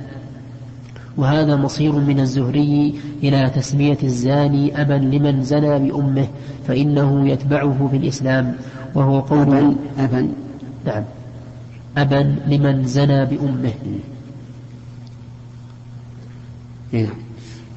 وهذا 1.17 1.55
مصير 1.55 1.91
من 1.91 2.19
الزهري 2.19 2.93
إلى 3.23 3.49
تسمية 3.55 3.97
الزاني 4.03 4.81
أبا 4.81 4.93
لمن 4.93 5.43
زنى 5.43 5.79
بأمه 5.79 6.27
فإنه 6.67 7.29
يتبعه 7.29 7.87
في 7.91 7.97
الإسلام 7.97 8.55
وهو 8.95 9.19
قول 9.19 9.47
أبا 9.47 9.75
أبا. 9.99 10.27
نعم. 10.85 11.03
أبا 11.97 12.35
لمن 12.47 12.83
زنى 12.83 13.25
بأمه. 13.25 13.73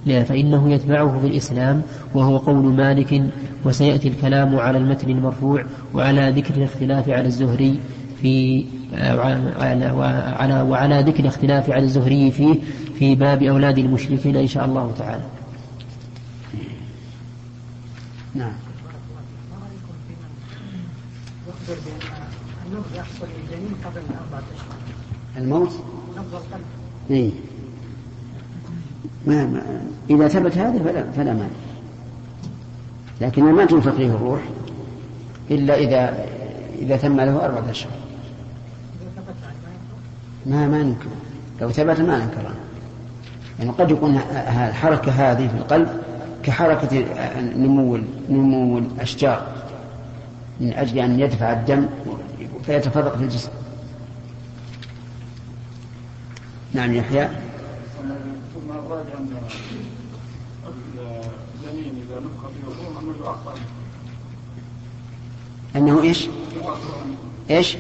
نعم 0.07 0.25
فإنه 0.25 0.73
يتبعه 0.73 1.21
في 1.21 1.27
الإسلام 1.27 1.83
وهو 2.15 2.37
قول 2.37 2.65
مالك 2.65 3.23
وسيأتي 3.65 4.09
الكلام 4.09 4.57
على 4.57 4.79
المتن 4.79 5.11
المرفوع 5.11 5.65
وعلى 5.95 6.31
ذكر 6.31 6.55
الاختلاف 6.55 7.09
على 7.09 7.27
الزهري 7.27 7.79
في 8.23 8.65
وعلى, 8.93 10.63
وعلى, 10.63 11.03
ذكر 11.03 11.21
الاختلاف 11.21 11.71
على 11.71 11.83
الزهري 11.83 12.31
فيه 12.31 12.55
في 12.99 13.15
باب 13.15 13.43
أولاد 13.43 13.79
المشركين 13.79 14.37
إن 14.37 14.47
شاء 14.47 14.65
الله 14.65 14.95
تعالى. 14.99 15.25
نعم. 18.35 18.53
الموت؟ 25.37 25.73
إيه. 27.11 27.31
ما, 29.27 29.47
ما 29.47 29.83
إذا 30.11 30.29
ثبت 30.29 30.59
هذا 30.59 30.79
فلا 30.79 31.11
فلا 31.11 31.33
مانع. 31.33 31.49
لكن 33.21 33.43
ما 33.43 33.65
تنفق 33.65 33.97
فيه 33.97 34.07
الروح 34.07 34.41
إلا 35.51 35.79
إذا 35.79 36.27
إذا 36.79 36.97
تم 36.97 37.21
له 37.21 37.45
أربعة 37.45 37.71
أشهر. 37.71 38.00
ما 40.47 40.69
ما 40.69 40.83
ننكر 40.83 41.09
لو 41.61 41.71
ثبت 41.71 42.01
ما 42.01 42.19
ننكر 42.19 42.55
يعني 43.59 43.71
قد 43.71 43.91
يكون 43.91 44.17
الحركة 44.69 45.13
هذه 45.13 45.49
في 45.49 45.55
القلب 45.55 46.03
كحركة 46.43 47.05
نمو 47.41 47.99
نمو 48.29 48.79
الأشجار 48.79 49.47
من 50.61 50.73
أجل 50.73 50.99
أن 50.99 51.21
يدفع 51.21 51.53
الدم 51.53 51.87
فيتفرق 52.67 53.17
في 53.17 53.25
الجسم. 53.25 53.51
نعم 56.73 56.95
يحيى. 56.95 57.29
ثم 58.55 58.71
الراجع 58.71 59.15
الجنين 61.65 61.95
إذا 62.09 62.21
فيه 62.21 63.01
أنه 65.77 65.95
أنه 65.95 66.03
إيش؟ 66.03 66.29
إيش؟ 67.51 67.77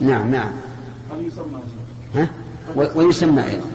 نعم 0.00 0.30
نعم. 0.30 0.52
ها؟ 2.14 2.28
ويسمى 2.76 3.44
أيضا. 3.44 3.66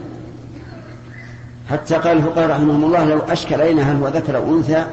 حتى 1.70 1.94
قال 1.94 2.16
الفقهاء 2.16 2.50
رحمهم 2.50 2.84
الله 2.84 3.04
لو 3.04 3.18
أشكل 3.18 3.60
علينا 3.60 3.82
هل 3.82 3.96
هو 3.96 4.08
ذكر 4.08 4.36
أو 4.36 4.56
أنثى 4.56 4.86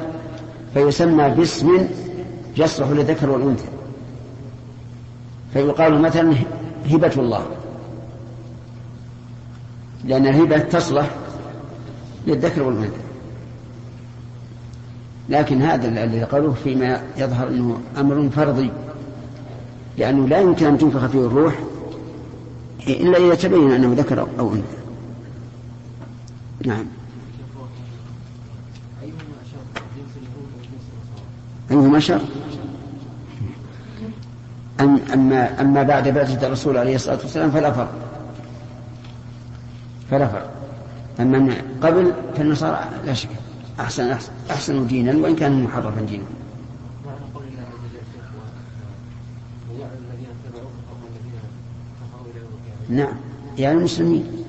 فيسمى 0.74 1.28
باسم 1.28 1.88
يصلح 2.56 2.88
للذكر 2.88 3.30
والأنثى. 3.30 3.68
فيقال 5.52 6.02
مثلا 6.02 6.34
هبة 6.90 7.12
الله. 7.16 7.46
لأن 10.04 10.26
الهبة 10.26 10.58
تصلح 10.58 11.10
للذكر 12.26 12.62
والأنثى. 12.62 13.00
لكن 15.28 15.62
هذا 15.62 15.88
الذي 15.88 16.22
قالوه 16.22 16.54
فيما 16.54 17.02
يظهر 17.16 17.48
أنه 17.48 17.80
أمر 17.98 18.28
فرضي 18.28 18.70
لأنه 19.98 20.28
لا 20.28 20.40
يمكن 20.40 20.66
أن 20.66 20.78
تنفخ 20.78 21.06
فيه 21.06 21.18
الروح 21.18 21.54
إلا 22.92 23.18
إذا 23.18 23.34
تبين 23.34 23.72
أنه 23.72 23.94
ذكر 23.98 24.28
أو 24.38 24.54
أنثى. 24.54 24.78
نعم. 26.64 26.84
أيهما 31.70 32.00
شر 32.00 32.20
أم 34.80 35.00
أما 35.14 35.60
أما 35.60 35.82
بعد 35.82 36.08
بعثة 36.08 36.46
الرسول 36.46 36.76
عليه 36.76 36.94
الصلاة 36.94 37.18
والسلام 37.22 37.50
فلا 37.50 37.72
فرق. 37.72 37.92
فلا 40.10 40.28
فرق. 40.28 40.50
أما 41.20 41.54
قبل 41.82 42.12
فالنصارى 42.36 42.84
لا 43.06 43.14
شك. 43.14 43.28
أحسن 43.80 44.10
أحسن, 44.10 44.32
أحسن 44.50 44.86
دينا 44.86 45.16
وإن 45.16 45.36
كان 45.36 45.62
محرفا 45.62 46.00
دينا. 46.00 46.24
نعم. 52.88 53.16
يعني 53.58 53.78
المسلمين. 53.78 54.44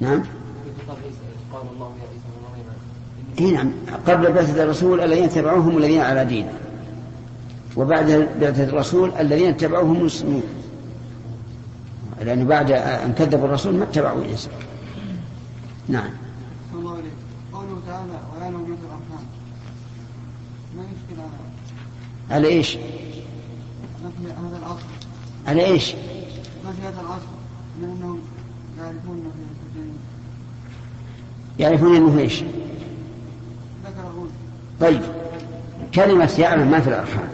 نعم. 0.00 0.22
اي 3.40 3.50
نعم. 3.50 3.72
قبل 4.06 4.32
بعثة 4.32 4.62
الرسول 4.62 5.00
الذين 5.00 5.24
اتبعوهم 5.24 5.78
الذين 5.78 6.00
على 6.00 6.24
دينه 6.24 6.52
وبعد 7.76 8.28
بعثة 8.40 8.64
الرسول 8.64 9.12
الذين 9.20 9.48
اتبعوهم 9.48 9.96
المسلمون 9.96 10.42
لأنه 12.20 12.44
بعد 12.44 12.70
أن 12.72 13.12
كذبوا 13.12 13.46
الرسول 13.46 13.74
ما 13.74 13.84
اتبعوا 13.84 14.24
عيسى 14.24 14.48
نعم. 15.88 16.10
الله 16.74 17.02
قوله 17.52 17.80
تعالى 17.86 18.12
الأرحام 18.48 19.26
ما 20.76 20.82
يشكل 20.82 21.20
على 21.20 21.30
على 22.30 22.48
إيش؟ 22.48 22.76
هذا 24.22 24.58
العصر. 24.58 24.93
على 25.46 25.64
إيش؟ 25.64 25.94
هذا 26.82 27.00
العصر 27.00 27.34
يعرفون 31.58 31.96
إنه 31.96 32.18
إيش؟ 32.18 32.42
طيب 34.80 35.00
كلمة 35.94 36.30
يعلم 36.38 36.70
ما 36.70 36.80
في 36.80 36.88
الأرحام 36.88 37.28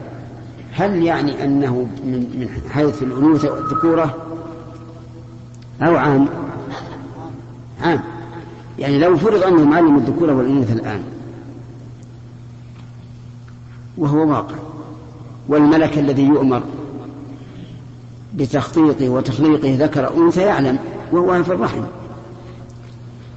هل 0.73 1.03
يعني 1.03 1.45
أنه 1.45 1.89
من 2.05 2.13
من 2.13 2.71
حيث 2.71 3.03
الأنوثة 3.03 3.53
والذكورة 3.53 4.17
أو 5.83 5.97
عام؟ 5.97 6.29
عام 7.83 8.01
يعني 8.79 8.99
لو 8.99 9.17
فرض 9.17 9.43
أنه 9.43 9.65
معلم 9.65 9.97
الذكورة 9.97 10.35
والأنوثة 10.35 10.73
الآن 10.73 11.03
وهو 13.99 14.31
واقع 14.31 14.55
والملك 15.49 15.99
الذي 15.99 16.23
يؤمر 16.23 16.63
بتخطيطه 18.41 19.09
وتخليقه 19.09 19.77
ذكر 19.85 20.17
أنثى 20.17 20.41
يعلم 20.41 20.79
وهو 21.13 21.43
في 21.43 21.53
الرحم. 21.53 21.83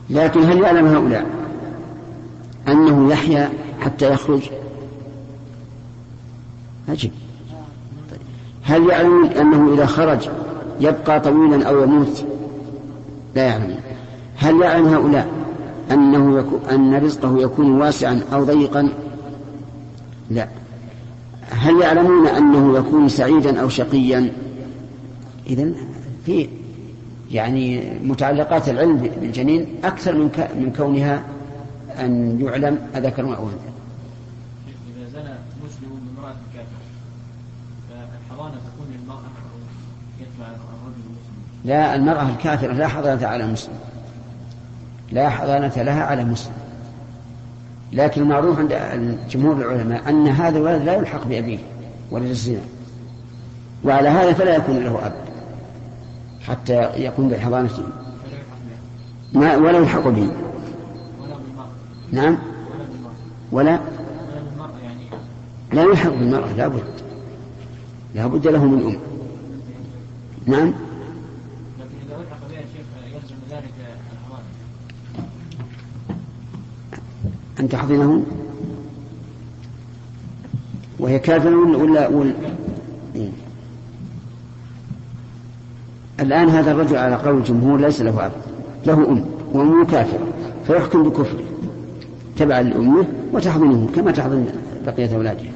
لكن 0.10 0.44
هل 0.44 0.62
يعلم 0.62 0.88
هؤلاء 0.88 1.26
أنه 2.68 3.12
يحيا 3.12 3.50
حتى 3.80 4.14
يخرج؟ 4.14 4.42
أجب. 6.90 7.12
هل 8.64 8.90
يعلم 8.90 9.26
أنه 9.26 9.74
إذا 9.74 9.86
خرج 9.86 10.30
يبقى 10.80 11.20
طويلا 11.20 11.70
أو 11.70 11.84
يموت؟ 11.84 12.26
لا 13.36 13.44
يعلم. 13.44 13.80
هل 14.38 14.62
يعلم 14.62 14.86
هؤلاء 14.86 15.28
أنه 15.92 16.40
يكون 16.40 16.60
أن 16.72 17.06
رزقه 17.06 17.42
يكون 17.42 17.82
واسعا 17.82 18.22
أو 18.34 18.44
ضيقا؟ 18.44 18.90
لا. 20.30 20.48
هل 21.50 21.82
يعلمون 21.82 22.28
أنه 22.28 22.78
يكون 22.78 23.10
سعيدا 23.10 23.62
أو 23.62 23.70
شقيا؟ 23.70 24.32
إذا 25.48 25.72
في 26.26 26.50
يعني 27.32 27.94
متعلقات 28.00 28.70
العلم 28.70 28.98
بالجنين 28.98 29.68
أكثر 29.84 30.16
من 30.16 30.48
من 30.56 30.74
كونها 30.78 31.24
أن 32.00 32.42
يعلم 32.42 32.80
أذكر 32.96 33.24
أو 33.24 33.44
أنثى. 33.44 33.74
إذا 34.68 35.10
زنى 35.14 35.34
مسلم 35.66 35.90
بامرأة 35.90 36.36
كافرة 36.54 36.84
فالحضانة 37.90 38.56
تكون 38.56 38.88
للمرأة 38.92 39.18
أو 39.18 39.60
يتبع 40.20 40.48
الرجل 40.48 41.02
المسلم؟ 41.06 41.66
لا 41.66 41.96
المرأة 41.96 42.30
الكافرة 42.30 42.74
لا 42.74 42.88
حضانة 42.88 43.28
على 43.28 43.48
مسلم. 43.48 43.76
لا 45.12 45.30
حضانة 45.30 45.84
لها 45.84 46.04
على 46.04 46.24
مسلم. 46.24 46.54
لكن 47.94 48.22
المعروف 48.22 48.60
عند 48.60 49.18
جمهور 49.30 49.56
العلماء 49.56 50.10
أن 50.10 50.28
هذا 50.28 50.58
الولد 50.58 50.84
لا 50.84 50.96
يلحق 50.96 51.28
بأبيه 51.28 51.60
ولد 52.12 52.30
الزنا. 52.30 52.62
وعلى 53.84 54.10
هذا 54.10 54.34
فلا 54.34 54.56
يكون 54.56 54.78
له 54.78 55.06
أب 55.06 55.14
حتى 56.48 56.74
يقوم 56.74 57.30
بحضانته 57.30 57.84
ما 59.34 59.56
ولا 59.56 59.78
يلحق 59.78 60.08
به. 60.08 60.32
نعم. 62.12 62.38
ولا 63.52 63.80
لا 65.74 65.84
يلحق 65.84 66.10
بالمرأة 66.10 66.54
لا 66.54 66.68
بد. 66.68 66.84
لا 68.16 68.28
بد 68.28 68.48
له 68.48 68.66
من 68.66 68.84
أم. 68.86 69.00
نعم. 70.46 70.74
أن 77.60 77.70
تحضنه. 77.70 78.24
وهي 81.00 81.20
كافرة 81.20 81.78
ولا 81.78 82.08
ولا 82.08 82.34
إيه. 83.16 83.43
الآن 86.24 86.50
هذا 86.50 86.72
الرجل 86.72 86.98
على 86.98 87.16
قول 87.16 87.38
الجمهور 87.38 87.80
ليس 87.80 88.02
له 88.02 88.26
أب 88.26 88.32
له 88.86 89.10
أم 89.10 89.26
وأمه 89.54 89.86
كافرة 89.86 90.28
فيحكم 90.68 91.04
بكفره 91.04 91.44
تبعا 92.38 92.62
لأمه 92.62 93.08
وتحضنه 93.34 93.90
كما 93.96 94.12
تحضن 94.12 94.46
بقية 94.86 95.16
أولادها 95.16 95.52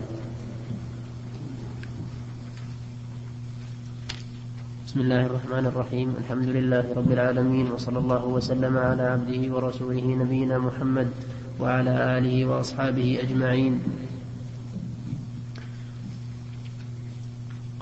بسم 4.88 5.00
الله 5.00 5.26
الرحمن 5.26 5.66
الرحيم. 5.66 6.14
الحمد 6.20 6.48
لله 6.48 6.86
رب 6.96 7.12
العالمين 7.12 7.72
وصلى 7.72 8.00
الله 8.00 8.26
وسلم 8.26 8.78
على 8.78 9.04
عبده 9.04 9.56
ورسوله 9.56 10.06
نبينا 10.06 10.58
محمد 10.58 11.08
وعلى 11.60 12.18
آله 12.18 12.46
وأصحابه 12.46 13.20
أجمعين. 13.24 13.80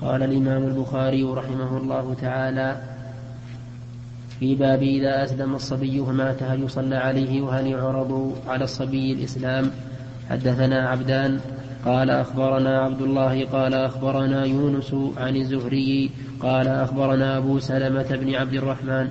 قال 0.00 0.22
الإمام 0.22 0.64
البخاري 0.64 1.22
رحمه 1.22 1.76
الله 1.76 2.14
تعالى 2.14 2.76
في 4.40 4.54
باب 4.54 4.82
إذا 4.82 5.24
أسلم 5.24 5.54
الصبي 5.54 6.04
فمات 6.04 6.42
هل 6.42 6.62
يصلى 6.62 6.96
عليه 6.96 7.42
وهل 7.42 7.66
يعرض 7.66 8.36
على 8.46 8.64
الصبي 8.64 9.12
الإسلام؟ 9.12 9.70
حدثنا 10.30 10.88
عبدان 10.88 11.40
قال 11.84 12.10
أخبرنا 12.10 12.82
عبد 12.82 13.02
الله 13.02 13.44
قال 13.44 13.74
أخبرنا 13.74 14.44
يونس 14.44 14.94
عن 15.16 15.36
الزهري 15.36 16.10
قال 16.40 16.68
أخبرنا 16.68 17.38
أبو 17.38 17.58
سلمة 17.58 18.16
بن 18.16 18.34
عبد 18.34 18.54
الرحمن 18.54 19.08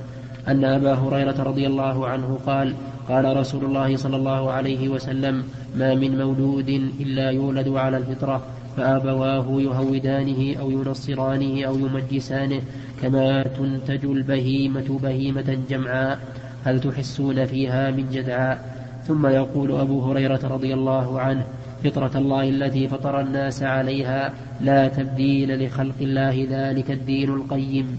أن 0.48 0.64
أبا 0.66 0.94
هريرة 0.94 1.44
رضي 1.44 1.68
الله 1.68 2.08
عنه 2.08 2.40
قال 2.46 2.76
قال 3.10 3.38
رسول 3.38 3.66
الله 3.66 3.98
صلى 3.98 4.16
الله 4.16 4.52
عليه 4.52 4.90
وسلم 4.90 5.44
ما 5.76 5.96
من 5.96 6.18
مولود 6.18 6.70
إلا 7.00 7.30
يولد 7.32 7.68
على 7.68 7.98
الفطرة 7.98 8.44
فأبواه 8.78 9.62
يهودانه 9.62 10.60
أو 10.60 10.72
ينصرانه 10.72 11.66
أو 11.66 11.80
يمجسانه 11.80 12.62
كما 13.02 13.44
تنتج 13.44 14.06
البهيمة 14.06 15.00
بهيمة 15.04 15.58
جمعاء. 15.70 16.20
هل 16.66 16.82
تحسون 16.82 17.46
فيها 17.46 17.92
من 17.92 18.10
جدعاء 18.12 18.76
ثم 19.08 19.28
يقول 19.28 19.72
أبو 19.72 20.02
هريرة 20.02 20.40
رضي 20.44 20.74
الله 20.74 21.22
عنه 21.22 21.46
فطرة 21.84 22.12
الله 22.16 22.50
التي 22.50 22.88
فطر 22.88 23.22
الناس 23.22 23.64
عليها 23.64 24.34
لا 24.62 24.88
تبديل 24.88 25.66
لخلق 25.66 25.96
الله 26.02 26.48
ذلك 26.50 26.92
الدين 26.92 27.30
القيم. 27.30 27.98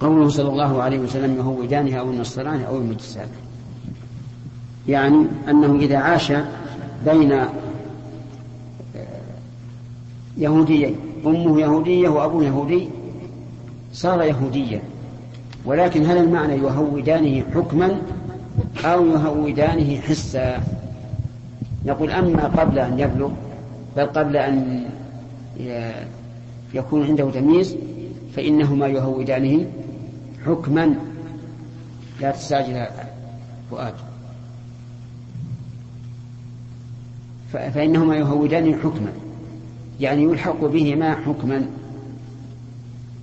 قوله 0.00 0.28
صلى 0.28 0.48
الله 0.48 0.82
عليه 0.82 0.98
وسلم 0.98 1.36
يهودانه 1.36 1.96
أو 1.96 2.10
النصرانه 2.10 2.64
أو 2.64 2.78
المجسانه 2.78 3.38
يعني 4.88 5.26
أنه 5.48 5.76
إذا 5.76 5.96
عاش 5.96 6.32
بين 7.06 7.32
يهوديين. 10.38 10.96
أمه 11.26 11.60
يهودية 11.60 12.08
وأبوه 12.08 12.44
يهودي. 12.44 12.88
صار 13.92 14.22
يهوديا. 14.22 14.80
ولكن 15.64 16.06
هل 16.06 16.16
المعنى 16.18 16.54
يهودانه 16.54 17.44
حكما 17.54 18.00
أو 18.84 19.06
يهودانه 19.06 20.00
حسا؟ 20.00 20.62
نقول 21.86 22.10
أما 22.10 22.44
قبل 22.44 22.78
أن 22.78 22.98
يبلغ 22.98 23.30
بل 23.96 24.06
قبل 24.06 24.36
أن 24.36 24.84
يكون 26.74 27.06
عنده 27.06 27.30
تمييز 27.30 27.76
فإنهما 28.36 28.86
يهودانه 28.86 29.66
حكما. 30.46 30.94
لا 32.20 32.30
تستعجل 32.30 32.86
فؤاد. 33.70 33.94
فإنهما 37.52 38.16
يهودانه 38.16 38.76
حكما. 38.78 39.12
يعني 40.00 40.22
يلحق 40.22 40.64
بهما 40.64 41.14
حكما. 41.14 41.66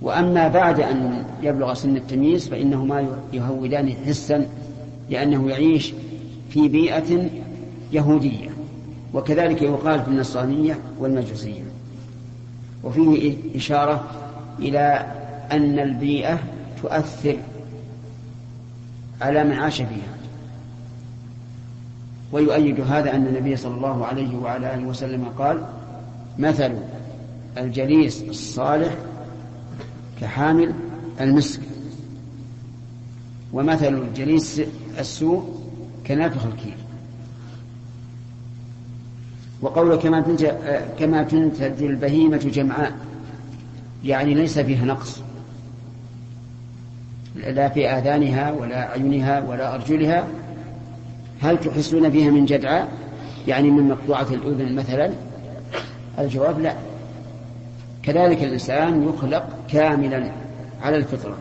وأما 0.02 0.48
بعد 0.48 0.80
أن 0.80 1.24
يبلغ 1.42 1.74
سن 1.74 1.96
التمييز 1.96 2.48
فإنهما 2.48 3.18
يهودان 3.32 3.94
حسا 4.06 4.46
لأنه 5.10 5.50
يعيش 5.50 5.94
في 6.50 6.68
بيئة 6.68 7.30
يهودية 7.92 8.48
وكذلك 9.14 9.62
يقال 9.62 10.02
في 10.02 10.08
النصرانية 10.08 10.78
والمجوسية. 10.98 11.62
وفيه 12.84 13.36
إشارة 13.56 14.04
إلى 14.58 15.06
أن 15.52 15.78
البيئة 15.78 16.38
تؤثر 16.82 17.36
على 19.20 19.44
من 19.44 19.52
عاش 19.52 19.76
فيها. 19.76 20.16
ويؤيد 22.32 22.80
هذا 22.80 23.14
أن 23.14 23.26
النبي 23.26 23.56
صلى 23.56 23.74
الله 23.74 24.06
عليه 24.06 24.36
وعلى 24.36 24.74
آله 24.74 24.86
وسلم 24.86 25.24
قال 25.38 25.62
مثل 26.38 26.74
الجليس 27.58 28.22
الصالح 28.22 28.94
كحامل 30.20 30.74
المسك 31.20 31.60
ومثل 33.52 33.94
الجليس 33.94 34.62
السوء 34.98 35.54
كنافخ 36.06 36.46
الكير 36.46 36.76
وقول 39.62 39.96
كما 39.96 40.20
تنتج 40.20 40.46
كما 40.98 41.22
تنتج 41.22 41.82
البهيمة 41.82 42.36
جمعاء 42.36 42.92
يعني 44.04 44.34
ليس 44.34 44.58
فيها 44.58 44.84
نقص. 44.84 45.20
لا 47.36 47.68
في 47.68 47.88
آذانها 47.88 48.52
ولا 48.52 48.90
أعينها 48.90 49.40
ولا 49.40 49.74
أرجلها. 49.74 50.28
هل 51.40 51.60
تحسون 51.60 52.10
فيها 52.10 52.30
من 52.30 52.44
جدعاء؟ 52.44 52.88
يعني 53.48 53.70
من 53.70 53.88
مقطوعة 53.88 54.26
الأذن 54.30 54.74
مثلا؟ 54.74 55.10
الجواب 56.18 56.60
لا. 56.60 56.74
كذلك 58.02 58.42
الإنسان 58.42 59.08
يخلق 59.08 59.48
كاملا 59.68 60.30
على 60.82 60.96
الفطرة. 60.96 61.36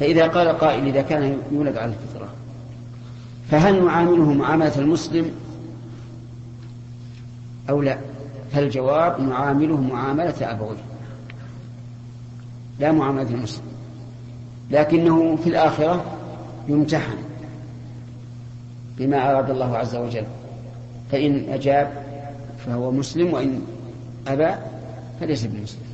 فإذا 0.00 0.26
قال 0.26 0.48
قائل 0.48 0.86
إذا 0.86 1.02
كان 1.02 1.38
يولد 1.52 1.76
على 1.76 1.92
الفطرة 1.92 2.28
فهل 3.50 3.84
نعامله 3.84 4.32
معاملة 4.32 4.78
المسلم 4.78 5.30
أو 7.70 7.82
لا؟ 7.82 7.98
فالجواب 8.52 9.20
نعامله 9.20 9.80
معاملة 9.80 10.34
أبويه 10.40 10.76
لا 12.78 12.92
معاملة 12.92 13.30
المسلم. 13.30 13.64
لكنه 14.70 15.36
في 15.36 15.50
الآخرة 15.50 16.04
يمتحن. 16.68 17.27
بما 18.98 19.30
أراد 19.30 19.50
الله 19.50 19.76
عز 19.76 19.96
وجل. 19.96 20.24
فإن 21.10 21.52
أجاب 21.52 21.92
فهو 22.66 22.90
مسلم 22.90 23.32
وإن 23.32 23.60
أبى 24.26 24.50
فليس 25.20 25.44
بمسلم. 25.44 25.88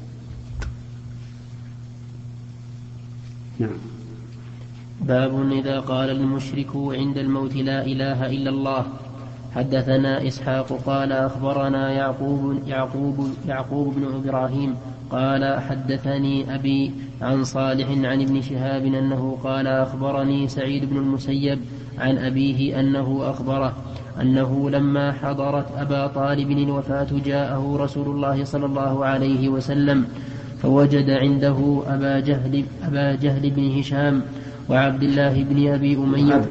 نعم. 3.59 3.79
باب 5.01 5.53
إذا 5.53 5.81
قال 5.81 6.11
المشرك 6.11 6.77
عند 6.77 7.19
الموت 7.19 7.55
لا 7.57 7.87
إله 7.87 8.27
إلا 8.27 8.51
الله. 8.51 8.87
حدثنا 9.55 10.27
إسحاق 10.29 10.73
قال 10.87 11.13
أخبرنا 11.13 11.93
يعقوب 11.93 12.63
يعقوب 12.67 13.29
يعقوب 13.49 13.95
بن 13.95 14.05
إبراهيم 14.05 14.77
قال 15.11 15.61
حدثني 15.61 16.55
أبي 16.55 16.93
عن 17.23 17.45
صالح 17.45 17.89
عن 17.89 18.23
ابن 18.23 18.43
شهاب 18.43 18.85
أنه 18.85 19.39
قال 19.45 19.67
أخبرني 19.67 20.49
سعيد 20.49 20.91
بن 20.91 20.97
المسيب 20.97 21.59
عن 21.99 22.19
أبيه 22.19 22.81
أنه 22.81 23.31
أخبره 23.31 23.73
أنه 24.21 24.71
لما 24.71 25.13
حضرت 25.13 25.67
أبا 25.79 26.07
طالب 26.07 26.51
الوفاة 26.51 27.07
جاءه 27.25 27.77
رسول 27.81 28.07
الله 28.07 28.45
صلى 28.45 28.67
الله 28.67 29.05
عليه 29.05 29.49
وسلم 29.49 30.05
فوجد 30.63 31.11
عنده 31.11 31.83
أبا 31.87 32.21
جهل 32.21 32.65
أبا 32.87 33.15
جهل 33.15 33.51
بن 33.51 33.79
هشام 33.79 34.23
وعبد 34.71 35.03
الله 35.03 35.43
بن 35.43 35.69
أبي 35.73 35.97
أمية. 35.97 36.45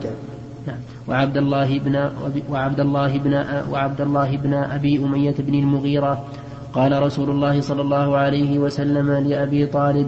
نعم. 0.68 0.78
وعبد 1.08 1.38
الله 1.38 1.80
بن 1.80 2.10
وعبد 2.50 2.80
الله 2.80 3.18
بن 3.18 3.34
وعبد 3.72 4.02
الله 4.02 4.38
بن 4.38 4.54
أبي 4.54 4.98
أمية 4.98 5.36
بن 5.40 5.54
المغيرة. 5.54 6.26
قال 6.74 7.04
رسول 7.04 7.30
الله 7.30 7.62
صلى 7.62 7.82
الله 7.82 8.18
عليه 8.18 8.60
وسلم 8.60 9.12
لأبي 9.12 9.66
طالب 9.66 10.08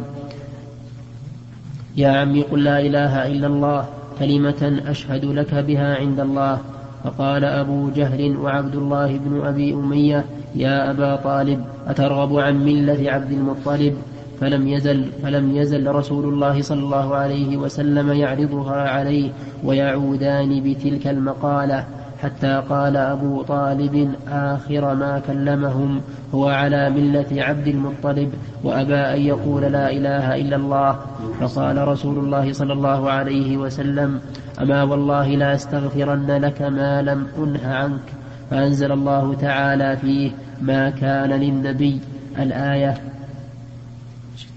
يا 1.97 2.09
عمي 2.09 2.41
قل 2.41 2.63
لا 2.63 2.79
إله 2.79 3.27
إلا 3.27 3.47
الله 3.47 3.86
كلمة 4.20 4.82
أشهد 4.88 5.26
لك 5.26 5.55
بها 5.55 5.95
عند 5.95 6.20
الله. 6.20 6.59
فقال 7.03 7.45
أبو 7.45 7.89
جهل 7.89 8.38
وعبد 8.38 8.76
الله 8.76 9.18
بن 9.18 9.41
أبي 9.45 9.74
أمية 9.74 10.26
يا 10.55 10.91
أبا 10.91 11.16
طالب 11.16 11.66
أترغب 11.88 12.39
عن 12.39 12.66
ملة 12.66 13.11
عبد 13.11 13.32
المطلب؟ 13.32 13.95
فلم 14.41 14.68
يزل 14.68 15.05
فلم 15.24 15.55
يزل 15.55 15.88
رسول 15.88 16.26
الله 16.34 16.61
صلى 16.61 16.80
الله 16.80 17.16
عليه 17.16 17.57
وسلم 17.57 18.11
يعرضها 18.11 18.89
عليه 18.89 19.30
ويعودان 19.63 20.63
بتلك 20.63 21.07
المقالة. 21.07 21.86
حتى 22.24 22.63
قال 22.70 22.97
أبو 22.97 23.41
طالب 23.41 24.16
آخر 24.28 24.95
ما 24.95 25.22
كلمهم 25.28 26.01
هو 26.36 26.47
على 26.49 26.89
ملة 26.89 27.26
عبد 27.32 27.68
المطلب 27.68 28.34
وأبى 28.63 28.95
أن 28.95 29.22
يقول 29.22 29.61
لا 29.61 29.91
إله 29.91 30.36
إلا 30.36 30.55
الله. 30.55 30.99
فقال 31.39 31.88
رسول 31.88 32.18
الله 32.18 32.53
صلى 32.53 32.74
الله 32.74 33.11
عليه 33.11 33.57
وسلم 33.57 34.20
أما 34.61 34.84
والله 34.84 35.28
لا 35.28 35.55
أستغفرن 35.55 36.32
لك 36.32 36.61
ما 36.61 37.01
لم 37.01 37.28
أنه 37.38 37.68
عنك. 37.68 38.07
فأنزل 38.49 38.91
الله 38.91 39.34
تعالى 39.34 39.97
فيه 39.97 40.32
ما 40.61 40.89
كان 40.89 41.30
للنبي. 41.30 41.99
الآية. 42.39 42.97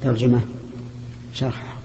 ترجمة. 0.03 0.41
شرح. 1.35 1.78